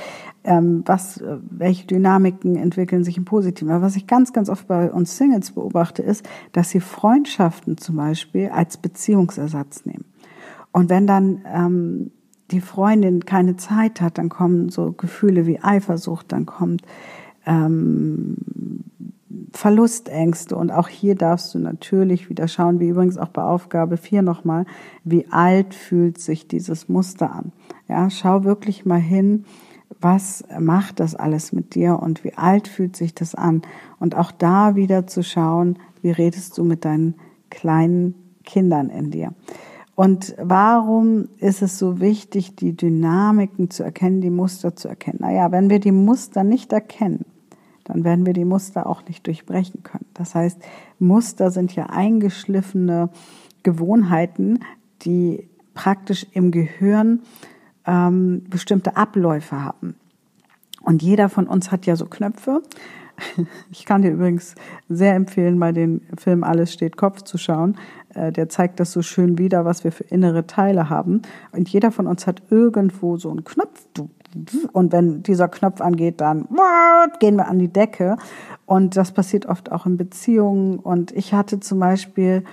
Ähm, 0.45 0.83
was, 0.87 1.19
äh, 1.21 1.37
welche 1.43 1.87
Dynamiken 1.87 2.57
entwickeln 2.57 3.05
sich 3.05 3.19
im 3.19 3.27
Positiven? 3.27 3.71
Aber 3.71 3.83
was 3.83 3.97
ich 3.97 4.07
ganz, 4.07 4.33
ganz 4.33 4.49
oft 4.49 4.67
bei 4.67 4.91
uns 4.91 5.19
Singles 5.19 5.51
beobachte, 5.51 6.03
ist, 6.03 6.27
dass 6.53 6.71
sie 6.71 6.81
Freundschaften 6.81 7.77
zum 7.77 7.97
Beispiel 7.97 8.49
als 8.49 8.79
Beziehungsersatz 8.79 9.85
nehmen. 9.85 10.07
Und 10.73 10.89
wenn 10.89 11.07
dann 11.07 11.43
ähm, 11.45 12.13
die 12.51 12.63
Freundin 12.63 13.27
keine 13.27 13.59
Zeit 13.59 14.01
hat, 14.01 14.17
dann 14.17 14.31
kommen 14.31 14.71
so 14.71 14.93
Gefühle 14.93 15.47
wie 15.47 15.61
Eifersucht, 15.63 16.33
dann 16.33 16.47
kommt 16.47 16.81
ähm, 17.45 18.39
Verlustängste. 19.53 20.57
Und 20.57 20.71
auch 20.71 20.89
hier 20.89 21.15
darfst 21.15 21.55
du 21.55 21.59
natürlich 21.59 22.29
wieder 22.29 22.49
schauen, 22.49 22.81
wie 22.81 22.89
übrigens 22.89 23.19
auch 23.19 23.29
bei 23.29 23.43
Aufgabe 23.43 23.97
4 23.97 24.23
nochmal, 24.23 24.67
wie 25.05 25.27
alt 25.31 25.75
fühlt 25.75 26.19
sich 26.19 26.49
dieses 26.49 26.89
Muster 26.89 27.33
an. 27.33 27.53
Ja, 27.89 28.11
schau 28.11 28.45
wirklich 28.45 28.87
mal 28.87 29.01
hin, 29.01 29.45
was 30.01 30.45
macht 30.59 31.01
das 31.01 31.15
alles 31.15 31.53
mit 31.53 31.75
dir 31.75 31.99
und 32.01 32.25
wie 32.25 32.35
alt 32.35 32.69
fühlt 32.69 32.97
sich 32.97 33.15
das 33.15 33.35
an. 33.35 33.63
Und 33.99 34.17
auch 34.17 34.31
da 34.31 34.77
wieder 34.77 35.07
zu 35.07 35.23
schauen, 35.23 35.79
wie 36.03 36.11
redest 36.11 36.57
du 36.57 36.65
mit 36.65 36.85
deinen 36.85 37.15
kleinen 37.51 38.15
Kindern 38.45 38.89
in 38.89 39.11
dir. 39.11 39.33
Und 39.97 40.35
warum 40.41 41.29
ist 41.39 41.61
es 41.61 41.79
so 41.79 42.01
wichtig, 42.01 42.57
die 42.57 42.75
Dynamiken 42.75 43.69
zu 43.69 43.83
erkennen, 43.83 44.23
die 44.23 44.31
Muster 44.31 44.75
zu 44.75 44.89
erkennen? 44.89 45.19
Naja, 45.21 45.53
wenn 45.53 45.69
wir 45.69 45.79
die 45.79 45.93
Muster 45.93 46.43
nicht 46.43 46.73
erkennen, 46.73 47.27
dann 47.91 48.05
werden 48.05 48.27
wir 48.27 48.33
die 48.33 48.45
Muster 48.45 48.87
auch 48.87 49.05
nicht 49.07 49.27
durchbrechen 49.27 49.83
können. 49.83 50.07
Das 50.15 50.35
heißt, 50.35 50.59
Muster 50.99 51.51
sind 51.51 51.75
ja 51.75 51.87
eingeschliffene 51.87 53.11
Gewohnheiten, 53.63 54.61
die 55.03 55.49
praktisch 55.75 56.27
im 56.33 56.51
Gehirn 56.51 57.21
ähm, 57.87 58.45
bestimmte 58.49 58.97
Abläufe 58.97 59.63
haben. 59.63 59.97
Und 60.83 61.03
jeder 61.03 61.29
von 61.29 61.47
uns 61.47 61.71
hat 61.71 61.87
ja 61.87 61.97
so 61.97 62.07
Knöpfe. 62.07 62.63
Ich 63.71 63.85
kann 63.85 64.01
dir 64.01 64.13
übrigens 64.13 64.55
sehr 64.89 65.15
empfehlen, 65.15 65.59
mal 65.59 65.75
den 65.75 66.01
Film 66.17 66.43
Alles 66.43 66.73
steht 66.73 66.97
Kopf 66.97 67.21
zu 67.21 67.37
schauen. 67.37 67.77
Äh, 68.15 68.33
der 68.33 68.49
zeigt 68.49 68.81
das 68.81 68.93
so 68.93 69.03
schön 69.03 69.37
wieder, 69.37 69.67
was 69.67 69.85
wir 69.85 69.93
für 69.93 70.05
innere 70.05 70.47
Teile 70.47 70.89
haben. 70.89 71.21
Und 71.53 71.69
jeder 71.69 71.91
von 71.91 72.07
uns 72.07 72.27
hat 72.27 72.43
irgendwo 72.49 73.19
so 73.19 73.29
einen 73.31 73.45
Knopf. 73.45 73.87
Und 74.73 74.93
wenn 74.93 75.23
dieser 75.23 75.49
Knopf 75.49 75.81
angeht, 75.81 76.21
dann 76.21 76.49
gehen 77.19 77.37
wir 77.37 77.49
an 77.49 77.59
die 77.59 77.73
Decke. 77.73 78.17
Und 78.67 78.97
das 78.97 79.13
passiert 79.13 79.47
oft 79.47 79.73
auch 79.73 79.87
in 79.87 79.97
Beziehungen. 79.97 80.79
Und 80.79 81.13
ich 81.13 81.35
hatte 81.35 81.61
zum 81.61 81.81
Beispiel 81.81 82.45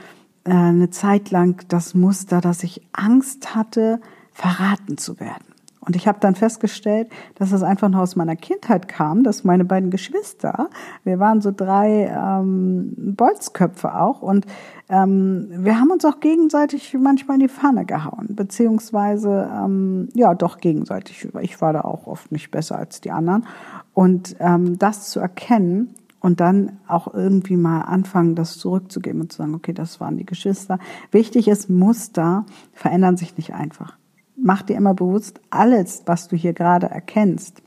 äh, 0.44 0.52
eine 0.52 0.90
Zeit 0.90 1.32
lang 1.32 1.63
das 1.68 1.94
Muster, 1.94 2.42
dass 2.42 2.63
ich 2.63 2.82
Angst 2.94 3.56
hatte, 3.56 4.02
verraten 4.34 4.98
zu 4.98 5.20
werden. 5.20 5.47
Und 5.88 5.95
ich 5.95 6.08
habe 6.08 6.19
dann 6.19 6.36
festgestellt, 6.36 7.08
dass 7.36 7.54
es 7.54 7.63
einfach 7.63 7.88
nur 7.88 8.02
aus 8.02 8.17
meiner 8.17 8.36
Kindheit 8.36 8.89
kam, 8.89 9.23
dass 9.23 9.45
meine 9.45 9.63
beiden 9.63 9.89
Geschwister, 9.89 10.69
wir 11.06 11.17
waren 11.17 11.39
so 11.39 11.52
drei 11.56 12.13
ähm, 12.13 12.93
Bolzköpfe 13.15 13.95
auch, 13.95 14.21
und 14.21 14.45
ähm, 14.89 15.47
wir 15.50 15.80
haben 15.80 15.89
uns 15.89 16.04
auch 16.04 16.19
gegenseitig 16.19 16.93
manchmal 17.00 17.36
in 17.36 17.47
die 17.47 17.50
Pfanne 17.50 17.86
gehauen, 17.86 18.28
beziehungsweise 18.32 19.50
ähm, 19.54 20.10
ja 20.13 20.36
doch 20.36 20.58
gegenseitig. 20.58 21.30
Ich 21.39 21.62
war 21.62 21.71
da 21.71 21.82
auch 21.82 22.06
oft 22.06 22.34
nicht 22.34 22.52
besser 22.52 22.78
als 22.78 23.00
die 23.00 23.12
anderen. 23.12 23.45
Und 23.93 24.36
ähm, 24.39 24.78
das 24.78 25.10
zu 25.10 25.21
erkennen 25.21 25.95
und 26.19 26.41
dann 26.41 26.80
auch 26.88 27.13
irgendwie 27.13 27.56
mal 27.56 27.82
anfangen, 27.82 28.36
das 28.36 28.58
zurückzugeben 28.58 29.21
und 29.21 29.32
zu 29.32 29.38
sagen, 29.38 29.56
okay, 29.56 29.73
das 29.73 30.02
waren 30.02 30.17
die 30.17 30.26
Geschwister. 30.26 30.80
Wichtig 31.12 31.47
ist, 31.47 31.69
Muster 31.69 32.45
verändern 32.73 33.15
sich 33.15 33.38
nicht 33.38 33.54
einfach 33.54 33.97
mach 34.38 34.62
dir 34.62 34.78
immer 34.78 34.93
bewusst, 34.93 35.41
alles, 35.50 36.04
was 36.06 36.28
du 36.28 36.36
hier 36.36 36.54
gerade 36.54 36.88
erkennst, 36.88 37.62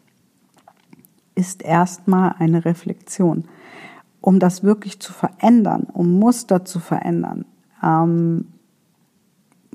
ist 1.34 1.62
erstmal 1.62 2.34
eine 2.38 2.64
Reflexion. 2.64 3.44
Um 4.20 4.38
das 4.38 4.62
wirklich 4.62 5.00
zu 5.00 5.12
verändern, 5.12 5.86
um 5.92 6.18
Muster 6.18 6.64
zu 6.64 6.78
verändern, 6.78 7.46
ähm, 7.82 8.48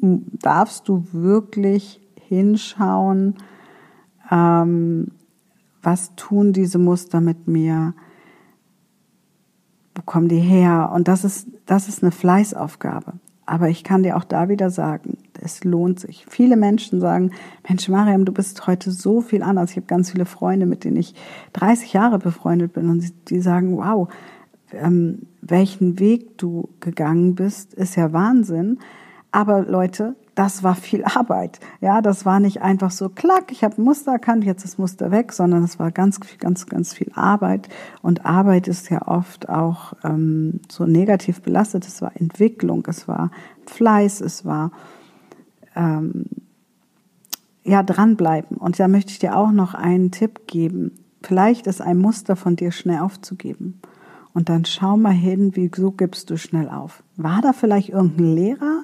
darfst 0.01 0.87
du 0.87 1.07
wirklich 1.11 1.99
hinschauen, 2.27 3.35
ähm, 4.29 5.11
was 5.81 6.15
tun 6.15 6.53
diese 6.53 6.77
Muster 6.79 7.21
mit 7.21 7.47
mir, 7.47 7.93
wo 9.95 10.01
kommen 10.03 10.27
die 10.27 10.39
her? 10.39 10.91
Und 10.93 11.07
das 11.07 11.23
ist, 11.23 11.47
das 11.65 11.87
ist 11.87 12.03
eine 12.03 12.11
Fleißaufgabe. 12.11 13.13
Aber 13.45 13.69
ich 13.69 13.83
kann 13.83 14.03
dir 14.03 14.17
auch 14.17 14.23
da 14.23 14.49
wieder 14.49 14.69
sagen, 14.69 15.17
es 15.39 15.63
lohnt 15.63 15.99
sich. 15.99 16.25
Viele 16.27 16.57
Menschen 16.57 16.99
sagen, 16.99 17.31
Mensch, 17.67 17.87
Mariam, 17.89 18.25
du 18.25 18.31
bist 18.31 18.65
heute 18.65 18.91
so 18.91 19.21
viel 19.21 19.43
anders. 19.43 19.71
Ich 19.71 19.77
habe 19.77 19.85
ganz 19.85 20.11
viele 20.11 20.25
Freunde, 20.25 20.65
mit 20.65 20.83
denen 20.83 20.97
ich 20.97 21.13
30 21.53 21.93
Jahre 21.93 22.17
befreundet 22.17 22.73
bin 22.73 22.89
und 22.89 23.29
die 23.29 23.41
sagen, 23.41 23.77
wow, 23.77 24.09
ähm, 24.71 25.27
welchen 25.41 25.99
Weg 25.99 26.37
du 26.37 26.69
gegangen 26.79 27.35
bist, 27.35 27.73
ist 27.75 27.95
ja 27.95 28.13
Wahnsinn. 28.13 28.79
Aber 29.31 29.61
Leute, 29.61 30.15
das 30.35 30.63
war 30.63 30.75
viel 30.75 31.03
Arbeit. 31.05 31.59
Ja, 31.79 32.01
das 32.01 32.25
war 32.25 32.39
nicht 32.39 32.61
einfach 32.61 32.91
so, 32.91 33.09
klack, 33.09 33.51
ich 33.51 33.63
habe 33.63 33.81
ein 33.81 33.85
Muster 33.85 34.11
erkannt, 34.11 34.43
jetzt 34.43 34.65
ist 34.65 34.77
Muster 34.77 35.09
weg, 35.09 35.31
sondern 35.31 35.63
es 35.63 35.79
war 35.79 35.91
ganz, 35.91 36.19
ganz, 36.37 36.67
ganz 36.67 36.93
viel 36.93 37.11
Arbeit. 37.15 37.69
Und 38.01 38.25
Arbeit 38.25 38.67
ist 38.67 38.89
ja 38.89 39.07
oft 39.07 39.47
auch 39.47 39.93
ähm, 40.03 40.59
so 40.69 40.85
negativ 40.85 41.41
belastet. 41.41 41.87
Es 41.87 42.01
war 42.01 42.11
Entwicklung, 42.15 42.85
es 42.87 43.07
war 43.07 43.31
Fleiß, 43.65 44.19
es 44.21 44.43
war 44.43 44.71
ähm, 45.75 46.25
ja 47.63 47.81
dranbleiben. 47.81 48.57
Und 48.57 48.77
da 48.77 48.89
möchte 48.89 49.11
ich 49.11 49.19
dir 49.19 49.37
auch 49.37 49.51
noch 49.51 49.73
einen 49.73 50.11
Tipp 50.11 50.47
geben. 50.47 50.91
Vielleicht 51.23 51.65
ist 51.65 51.81
ein 51.81 51.97
Muster 51.97 52.35
von 52.35 52.57
dir 52.57 52.71
schnell 52.71 52.99
aufzugeben. 52.99 53.79
Und 54.33 54.49
dann 54.49 54.65
schau 54.65 54.97
mal 54.97 55.13
hin, 55.13 55.51
wieso 55.55 55.91
gibst 55.91 56.29
du 56.29 56.37
schnell 56.37 56.67
auf? 56.67 57.03
War 57.15 57.41
da 57.41 57.53
vielleicht 57.53 57.87
irgendein 57.87 58.35
Lehrer, 58.35 58.83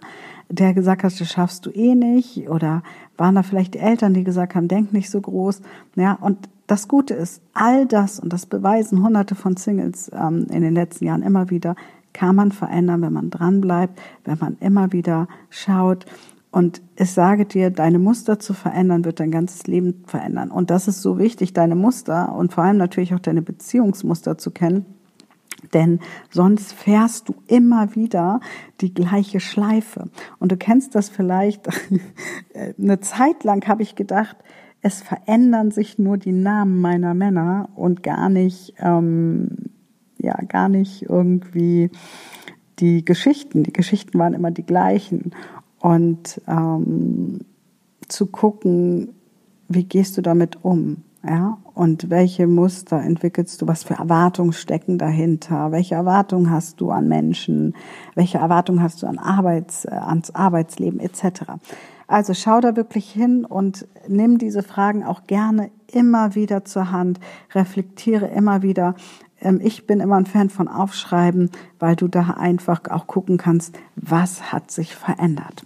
der 0.52 0.74
gesagt 0.74 1.04
hat, 1.04 1.20
das 1.20 1.28
schaffst 1.28 1.66
du 1.66 1.70
eh 1.72 1.96
nicht? 1.96 2.50
Oder 2.50 2.84
waren 3.18 3.36
da 3.36 3.44
vielleicht 3.44 3.74
die 3.74 3.80
Eltern, 3.80 4.14
die 4.14 4.24
gesagt 4.24 4.56
haben, 4.56 4.68
denk 4.68 4.94
nicht 4.94 5.10
so 5.10 5.22
groß? 5.22 5.62
Ja, 5.96 6.18
und 6.20 6.50
das 6.68 6.88
Gute 6.88 7.14
ist, 7.14 7.42
all 7.54 7.86
das, 7.86 8.20
und 8.20 8.32
das 8.32 8.46
beweisen 8.46 9.04
hunderte 9.04 9.36
von 9.36 9.58
Singles 9.58 10.12
ähm, 10.14 10.48
in 10.50 10.62
den 10.62 10.74
letzten 10.74 11.06
Jahren 11.06 11.24
immer 11.24 11.50
wieder, 11.50 11.76
kann 12.14 12.36
man 12.36 12.52
verändern, 12.52 13.02
wenn 13.02 13.14
man 13.14 13.30
dranbleibt, 13.30 14.00
wenn 14.26 14.38
man 14.40 14.58
immer 14.60 14.92
wieder 14.92 15.28
schaut. 15.50 16.06
Und 16.52 16.82
ich 16.98 17.12
sage 17.12 17.46
dir, 17.46 17.70
deine 17.70 18.00
Muster 18.00 18.40
zu 18.40 18.54
verändern, 18.54 19.06
wird 19.06 19.22
dein 19.22 19.32
ganzes 19.32 19.68
Leben 19.68 20.04
verändern. 20.06 20.52
Und 20.52 20.70
das 20.70 20.90
ist 20.90 21.02
so 21.02 21.18
wichtig, 21.18 21.54
deine 21.54 21.76
Muster 21.76 22.36
und 22.36 22.52
vor 22.52 22.66
allem 22.66 22.78
natürlich 22.78 23.14
auch 23.14 23.20
deine 23.20 23.42
Beziehungsmuster 23.42 24.38
zu 24.38 24.52
kennen 24.52 24.86
denn 25.74 26.00
sonst 26.30 26.74
fährst 26.74 27.30
du 27.30 27.36
immer 27.48 27.96
wieder 27.96 28.40
die 28.82 28.94
gleiche 28.94 29.40
Schleife. 29.40 30.10
Und 30.40 30.52
du 30.52 30.58
kennst 30.58 30.96
das 30.96 31.10
vielleicht, 31.10 31.68
eine 32.80 33.00
Zeit 33.00 33.44
lang 33.44 33.68
habe 33.68 33.84
ich 33.84 33.96
gedacht, 33.96 34.38
es 34.82 35.02
verändern 35.02 35.72
sich 35.72 36.00
nur 36.00 36.18
die 36.18 36.32
Namen 36.32 36.82
meiner 36.82 37.14
Männer 37.14 37.70
und 37.76 38.02
gar 38.04 38.30
nicht, 38.30 38.74
ähm, 38.80 39.50
ja, 40.18 40.36
gar 40.48 40.70
nicht 40.70 41.04
irgendwie 41.04 41.92
die 42.80 43.06
Geschichten. 43.06 43.64
Die 43.64 43.74
Geschichten 43.74 44.18
waren 44.18 44.34
immer 44.34 44.52
die 44.52 44.66
gleichen. 44.66 45.32
Und 45.80 46.42
ähm, 46.48 47.40
zu 48.08 48.26
gucken, 48.28 49.10
wie 49.68 49.84
gehst 49.84 50.18
du 50.18 50.22
damit 50.22 50.64
um? 50.64 51.04
Ja, 51.24 51.60
und 51.76 52.10
welche 52.10 52.48
Muster 52.48 53.00
entwickelst 53.00 53.62
du? 53.62 53.68
Was 53.68 53.84
für 53.84 53.94
Erwartungen 53.94 54.54
stecken 54.54 54.98
dahinter? 54.98 55.72
Welche 55.72 55.94
Erwartungen 55.94 56.50
hast 56.50 56.82
du 56.82 56.90
an 56.90 57.08
Menschen? 57.08 57.76
Welche 58.16 58.40
Erwartungen 58.40 58.82
hast 58.82 59.04
du 59.04 59.08
an 59.08 59.20
Arbeits, 59.20 59.86
äh, 59.86 59.92
ans 59.92 60.32
Arbeitsleben 60.32 61.00
etc.? 61.00 61.44
Also 62.08 62.34
schau 62.34 62.60
da 62.60 62.76
wirklich 62.76 63.12
hin 63.12 63.46
und 63.46 63.88
nimm 64.08 64.40
diese 64.40 64.64
Fragen 64.64 65.04
auch 65.04 65.26
gerne 65.28 65.70
immer 65.92 66.34
wieder 66.34 66.66
zur 66.66 66.92
Hand. 66.92 67.20
Reflektiere 67.54 68.26
immer 68.26 68.64
wieder. 68.64 68.96
Ähm, 69.40 69.60
ich 69.64 69.86
bin 69.86 70.00
immer 70.00 70.16
ein 70.16 70.26
Fan 70.26 70.50
von 70.50 70.68
Aufschreiben, 70.68 71.52
weil 71.78 71.96
du 71.96 72.08
da 72.08 72.32
einfach 72.32 72.82
auch 72.90 73.06
gucken 73.06 73.38
kannst, 73.38 73.78
was 73.96 74.52
hat 74.52 74.72
sich 74.72 74.96
verändert. 74.96 75.66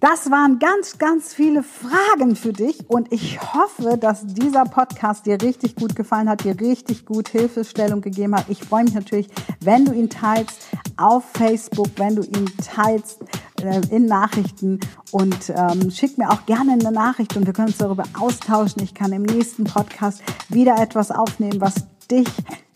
Das 0.00 0.30
waren 0.30 0.58
ganz, 0.58 0.96
ganz 0.96 1.34
viele 1.34 1.62
Fragen 1.62 2.34
für 2.34 2.54
dich 2.54 2.88
und 2.88 3.12
ich 3.12 3.38
hoffe, 3.52 3.98
dass 3.98 4.26
dieser 4.26 4.64
Podcast 4.64 5.26
dir 5.26 5.40
richtig 5.42 5.76
gut 5.76 5.94
gefallen 5.94 6.30
hat, 6.30 6.42
dir 6.42 6.58
richtig 6.58 7.04
gut 7.04 7.28
Hilfestellung 7.28 8.00
gegeben 8.00 8.34
hat. 8.34 8.46
Ich 8.48 8.64
freue 8.64 8.84
mich 8.84 8.94
natürlich, 8.94 9.28
wenn 9.60 9.84
du 9.84 9.92
ihn 9.92 10.08
teilst 10.08 10.68
auf 10.96 11.24
Facebook, 11.34 11.88
wenn 11.96 12.16
du 12.16 12.22
ihn 12.22 12.50
teilst 12.64 13.20
äh, 13.62 13.82
in 13.94 14.06
Nachrichten 14.06 14.80
und 15.10 15.52
ähm, 15.54 15.90
schick 15.90 16.16
mir 16.16 16.30
auch 16.30 16.46
gerne 16.46 16.72
eine 16.72 16.92
Nachricht 16.92 17.36
und 17.36 17.44
wir 17.44 17.52
können 17.52 17.68
uns 17.68 17.76
darüber 17.76 18.04
austauschen. 18.18 18.82
Ich 18.82 18.94
kann 18.94 19.12
im 19.12 19.24
nächsten 19.24 19.64
Podcast 19.64 20.22
wieder 20.48 20.78
etwas 20.78 21.10
aufnehmen, 21.10 21.60
was 21.60 21.74
dich 22.10 22.28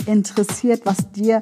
interessiert, 0.05 0.83
was 0.85 1.11
dir 1.13 1.41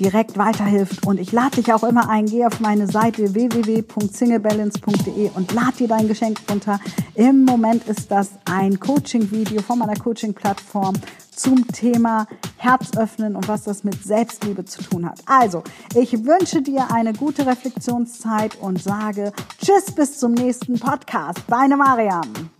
direkt 0.00 0.36
weiterhilft. 0.38 1.06
Und 1.06 1.20
ich 1.20 1.30
lade 1.30 1.56
dich 1.56 1.72
auch 1.72 1.84
immer 1.84 2.08
ein, 2.08 2.26
geh 2.26 2.44
auf 2.46 2.58
meine 2.58 2.86
Seite 2.86 3.34
www.singlebalance.de 3.34 5.30
und 5.34 5.52
lad 5.52 5.78
dir 5.78 5.86
dein 5.88 6.08
Geschenk 6.08 6.40
runter. 6.50 6.80
Im 7.14 7.44
Moment 7.44 7.86
ist 7.86 8.10
das 8.10 8.30
ein 8.46 8.80
Coaching-Video 8.80 9.62
von 9.62 9.78
meiner 9.78 9.94
Coaching-Plattform 9.96 10.94
zum 11.36 11.68
Thema 11.68 12.26
Herz 12.56 12.96
öffnen 12.96 13.36
und 13.36 13.46
was 13.48 13.64
das 13.64 13.84
mit 13.84 14.02
Selbstliebe 14.02 14.64
zu 14.64 14.82
tun 14.82 15.08
hat. 15.08 15.20
Also, 15.26 15.62
ich 15.94 16.24
wünsche 16.24 16.62
dir 16.62 16.92
eine 16.92 17.12
gute 17.12 17.46
Reflexionszeit 17.46 18.56
und 18.60 18.82
sage 18.82 19.32
Tschüss 19.58 19.94
bis 19.94 20.18
zum 20.18 20.32
nächsten 20.32 20.78
Podcast. 20.78 21.40
Deine 21.48 21.76
Mariam. 21.76 22.50